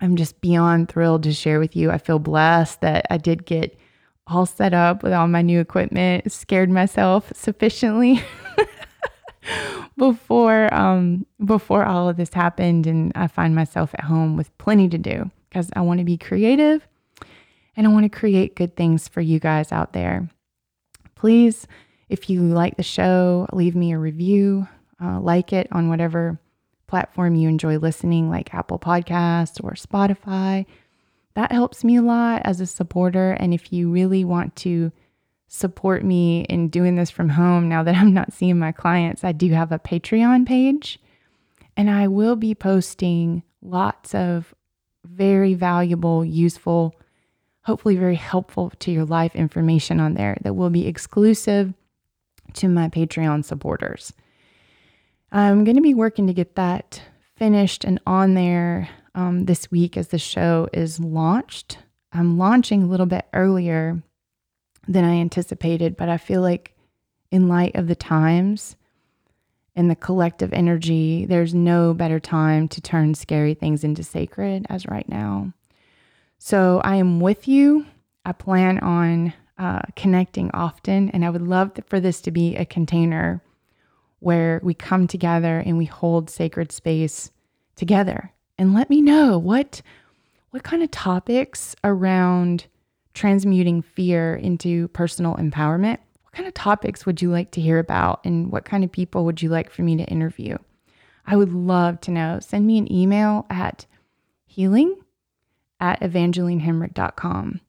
I'm 0.00 0.16
just 0.16 0.40
beyond 0.40 0.88
thrilled 0.88 1.22
to 1.24 1.32
share 1.32 1.60
with 1.60 1.76
you. 1.76 1.90
I 1.90 1.98
feel 1.98 2.18
blessed 2.18 2.80
that 2.80 3.06
I 3.10 3.18
did 3.18 3.44
get 3.44 3.78
all 4.26 4.46
set 4.46 4.72
up 4.72 5.02
with 5.02 5.12
all 5.12 5.28
my 5.28 5.42
new 5.42 5.60
equipment, 5.60 6.30
scared 6.32 6.70
myself 6.70 7.32
sufficiently 7.34 8.22
before 9.96 10.72
um 10.72 11.26
before 11.44 11.84
all 11.84 12.08
of 12.08 12.16
this 12.16 12.32
happened 12.32 12.86
and 12.86 13.12
I 13.14 13.26
find 13.26 13.54
myself 13.54 13.90
at 13.94 14.04
home 14.04 14.36
with 14.36 14.56
plenty 14.58 14.88
to 14.88 14.98
do 14.98 15.30
because 15.48 15.70
I 15.74 15.80
want 15.80 15.98
to 15.98 16.04
be 16.04 16.16
creative 16.16 16.86
and 17.76 17.86
I 17.86 17.90
want 17.90 18.04
to 18.10 18.18
create 18.18 18.56
good 18.56 18.76
things 18.76 19.08
for 19.08 19.20
you 19.20 19.38
guys 19.38 19.72
out 19.72 19.92
there. 19.92 20.28
Please, 21.14 21.66
if 22.08 22.30
you 22.30 22.42
like 22.42 22.76
the 22.76 22.82
show, 22.82 23.46
leave 23.52 23.74
me 23.74 23.92
a 23.92 23.98
review, 23.98 24.68
uh, 25.02 25.20
like 25.20 25.52
it 25.52 25.68
on 25.72 25.88
whatever 25.88 26.38
platform 26.90 27.36
you 27.36 27.48
enjoy 27.48 27.78
listening, 27.78 28.28
like 28.28 28.52
Apple 28.52 28.78
Podcasts 28.78 29.62
or 29.62 29.72
Spotify. 29.72 30.66
That 31.34 31.52
helps 31.52 31.84
me 31.84 31.96
a 31.96 32.02
lot 32.02 32.42
as 32.44 32.60
a 32.60 32.66
supporter. 32.66 33.30
And 33.32 33.54
if 33.54 33.72
you 33.72 33.90
really 33.90 34.24
want 34.24 34.56
to 34.56 34.90
support 35.46 36.04
me 36.04 36.42
in 36.42 36.68
doing 36.68 36.96
this 36.96 37.08
from 37.08 37.28
home 37.28 37.68
now 37.68 37.84
that 37.84 37.94
I'm 38.00 38.12
not 38.12 38.32
seeing 38.32 38.58
my 38.58 38.72
clients, 38.72 39.22
I 39.22 39.30
do 39.32 39.50
have 39.52 39.70
a 39.70 39.78
Patreon 39.78 40.46
page 40.46 40.98
and 41.76 41.88
I 41.88 42.08
will 42.08 42.36
be 42.36 42.54
posting 42.56 43.44
lots 43.62 44.14
of 44.14 44.52
very 45.04 45.54
valuable, 45.54 46.24
useful, 46.24 46.96
hopefully 47.62 47.96
very 47.96 48.16
helpful 48.16 48.72
to 48.80 48.90
your 48.90 49.04
life 49.04 49.36
information 49.36 50.00
on 50.00 50.14
there 50.14 50.36
that 50.42 50.54
will 50.54 50.70
be 50.70 50.88
exclusive 50.88 51.72
to 52.54 52.68
my 52.68 52.88
Patreon 52.88 53.44
supporters. 53.44 54.12
I'm 55.32 55.64
going 55.64 55.76
to 55.76 55.82
be 55.82 55.94
working 55.94 56.26
to 56.26 56.32
get 56.32 56.56
that 56.56 57.02
finished 57.36 57.84
and 57.84 58.00
on 58.06 58.34
there 58.34 58.88
um, 59.14 59.44
this 59.46 59.70
week 59.70 59.96
as 59.96 60.08
the 60.08 60.18
show 60.18 60.68
is 60.72 60.98
launched. 60.98 61.78
I'm 62.12 62.36
launching 62.36 62.82
a 62.82 62.86
little 62.86 63.06
bit 63.06 63.26
earlier 63.32 64.02
than 64.88 65.04
I 65.04 65.14
anticipated, 65.14 65.96
but 65.96 66.08
I 66.08 66.16
feel 66.16 66.42
like 66.42 66.74
in 67.30 67.48
light 67.48 67.76
of 67.76 67.86
the 67.86 67.94
times 67.94 68.76
and 69.76 69.88
the 69.88 69.96
collective 69.96 70.52
energy, 70.52 71.26
there's 71.26 71.54
no 71.54 71.94
better 71.94 72.18
time 72.18 72.66
to 72.68 72.80
turn 72.80 73.14
scary 73.14 73.54
things 73.54 73.84
into 73.84 74.02
sacred 74.02 74.66
as 74.68 74.86
right 74.86 75.08
now. 75.08 75.52
So 76.38 76.80
I 76.82 76.96
am 76.96 77.20
with 77.20 77.46
you. 77.46 77.86
I 78.24 78.32
plan 78.32 78.80
on 78.80 79.32
uh, 79.58 79.82
connecting 79.94 80.50
often, 80.52 81.10
and 81.10 81.24
I 81.24 81.30
would 81.30 81.42
love 81.42 81.72
for 81.86 82.00
this 82.00 82.20
to 82.22 82.32
be 82.32 82.56
a 82.56 82.64
container 82.64 83.42
where 84.20 84.60
we 84.62 84.74
come 84.74 85.06
together 85.06 85.58
and 85.58 85.76
we 85.76 85.86
hold 85.86 86.30
sacred 86.30 86.72
space 86.72 87.30
together. 87.76 88.32
And 88.56 88.74
let 88.74 88.90
me 88.90 89.02
know 89.02 89.38
what 89.38 89.82
what 90.50 90.62
kind 90.62 90.82
of 90.82 90.90
topics 90.90 91.76
around 91.84 92.66
transmuting 93.14 93.82
fear 93.82 94.34
into 94.34 94.88
personal 94.88 95.36
empowerment, 95.36 95.98
what 96.22 96.32
kind 96.32 96.48
of 96.48 96.54
topics 96.54 97.06
would 97.06 97.22
you 97.22 97.30
like 97.30 97.50
to 97.52 97.60
hear 97.60 97.78
about? 97.78 98.20
And 98.24 98.50
what 98.50 98.64
kind 98.64 98.84
of 98.84 98.92
people 98.92 99.24
would 99.24 99.42
you 99.42 99.48
like 99.48 99.70
for 99.70 99.82
me 99.82 99.96
to 99.96 100.04
interview? 100.04 100.56
I 101.26 101.36
would 101.36 101.52
love 101.52 102.00
to 102.02 102.10
know. 102.10 102.38
Send 102.40 102.66
me 102.66 102.78
an 102.78 102.92
email 102.92 103.46
at 103.48 103.86
healing 104.46 104.96
at 105.78 106.00
evangelinehemrick.com. 106.00 107.60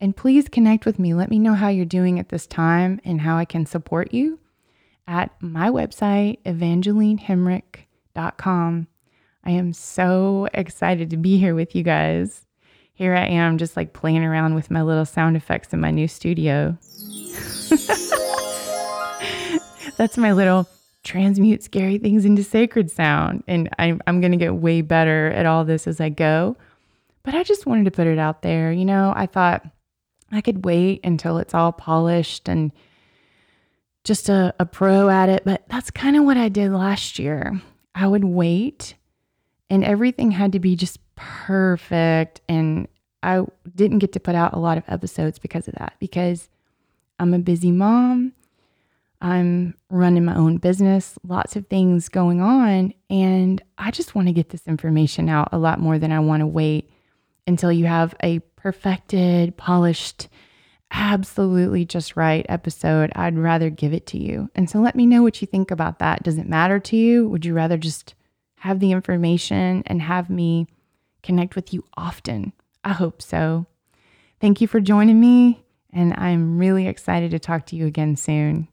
And 0.00 0.16
please 0.16 0.48
connect 0.48 0.84
with 0.84 0.98
me. 0.98 1.14
Let 1.14 1.30
me 1.30 1.38
know 1.38 1.54
how 1.54 1.68
you're 1.68 1.84
doing 1.84 2.18
at 2.18 2.28
this 2.28 2.46
time 2.46 3.00
and 3.04 3.20
how 3.20 3.36
I 3.36 3.44
can 3.44 3.64
support 3.64 4.12
you 4.12 4.38
at 5.06 5.30
my 5.40 5.70
website, 5.70 6.42
evangelinehemrick.com. 6.44 8.86
I 9.46 9.50
am 9.50 9.72
so 9.72 10.48
excited 10.54 11.10
to 11.10 11.16
be 11.16 11.38
here 11.38 11.54
with 11.54 11.74
you 11.74 11.82
guys 11.82 12.44
here 12.94 13.14
I 13.14 13.26
am 13.26 13.58
just 13.58 13.76
like 13.76 13.92
playing 13.92 14.24
around 14.24 14.54
with 14.54 14.70
my 14.70 14.82
little 14.82 15.04
sound 15.04 15.36
effects 15.36 15.72
in 15.72 15.80
my 15.80 15.90
new 15.90 16.06
studio. 16.06 16.78
That's 19.96 20.16
my 20.16 20.32
little 20.32 20.68
transmute 21.02 21.64
scary 21.64 21.98
things 21.98 22.24
into 22.24 22.44
sacred 22.44 22.92
sound. 22.92 23.42
And 23.48 23.68
I'm, 23.80 24.00
I'm 24.06 24.20
going 24.20 24.30
to 24.30 24.38
get 24.38 24.54
way 24.54 24.80
better 24.80 25.32
at 25.32 25.44
all 25.44 25.64
this 25.64 25.88
as 25.88 26.00
I 26.00 26.08
go. 26.08 26.56
But 27.24 27.34
I 27.34 27.42
just 27.42 27.66
wanted 27.66 27.86
to 27.86 27.90
put 27.90 28.06
it 28.06 28.18
out 28.18 28.42
there. 28.42 28.70
You 28.70 28.84
know, 28.84 29.12
I 29.16 29.26
thought 29.26 29.66
I 30.30 30.40
could 30.40 30.64
wait 30.64 31.00
until 31.02 31.38
it's 31.38 31.54
all 31.54 31.72
polished 31.72 32.48
and 32.48 32.70
just 34.04 34.28
a, 34.28 34.54
a 34.60 34.66
pro 34.66 35.08
at 35.08 35.28
it. 35.28 35.42
But 35.44 35.64
that's 35.68 35.90
kind 35.90 36.16
of 36.16 36.24
what 36.24 36.36
I 36.36 36.48
did 36.48 36.70
last 36.72 37.18
year. 37.18 37.60
I 37.94 38.06
would 38.06 38.24
wait 38.24 38.94
and 39.70 39.84
everything 39.84 40.30
had 40.30 40.52
to 40.52 40.60
be 40.60 40.76
just 40.76 40.98
perfect. 41.16 42.40
And 42.48 42.86
I 43.22 43.44
didn't 43.74 43.98
get 43.98 44.12
to 44.12 44.20
put 44.20 44.34
out 44.34 44.52
a 44.52 44.58
lot 44.58 44.78
of 44.78 44.84
episodes 44.88 45.38
because 45.38 45.66
of 45.68 45.74
that, 45.74 45.94
because 45.98 46.48
I'm 47.18 47.34
a 47.34 47.38
busy 47.38 47.70
mom. 47.70 48.32
I'm 49.20 49.74
running 49.88 50.26
my 50.26 50.36
own 50.36 50.58
business, 50.58 51.18
lots 51.26 51.56
of 51.56 51.66
things 51.68 52.10
going 52.10 52.42
on. 52.42 52.92
And 53.08 53.62
I 53.78 53.90
just 53.90 54.14
want 54.14 54.28
to 54.28 54.34
get 54.34 54.50
this 54.50 54.66
information 54.66 55.30
out 55.30 55.48
a 55.50 55.58
lot 55.58 55.80
more 55.80 55.98
than 55.98 56.12
I 56.12 56.20
want 56.20 56.40
to 56.40 56.46
wait 56.46 56.90
until 57.46 57.72
you 57.72 57.86
have 57.86 58.14
a 58.22 58.40
perfected, 58.56 59.56
polished, 59.56 60.28
absolutely 60.94 61.84
just 61.84 62.16
right 62.16 62.46
episode. 62.48 63.12
I'd 63.14 63.36
rather 63.36 63.68
give 63.68 63.92
it 63.92 64.06
to 64.06 64.18
you. 64.18 64.48
And 64.54 64.70
so 64.70 64.78
let 64.78 64.96
me 64.96 65.04
know 65.04 65.22
what 65.22 65.42
you 65.42 65.46
think 65.46 65.70
about 65.70 65.98
that. 65.98 66.22
Does 66.22 66.38
it 66.38 66.48
matter 66.48 66.78
to 66.78 66.96
you? 66.96 67.28
Would 67.28 67.44
you 67.44 67.52
rather 67.52 67.76
just 67.76 68.14
have 68.64 68.80
the 68.80 68.92
information 68.92 69.82
and 69.86 70.00
have 70.00 70.30
me 70.30 70.66
connect 71.22 71.56
with 71.56 71.74
you 71.74 71.84
often. 71.96 72.52
I 72.84 72.92
hope 72.92 73.20
so. 73.20 73.66
Thank 74.40 74.60
you 74.60 74.68
for 74.68 74.80
joining 74.80 75.20
me, 75.20 75.64
and 75.92 76.14
I'm 76.16 76.58
really 76.58 76.86
excited 76.86 77.30
to 77.32 77.38
talk 77.38 77.66
to 77.66 77.76
you 77.76 77.86
again 77.86 78.14
soon. 78.16 78.68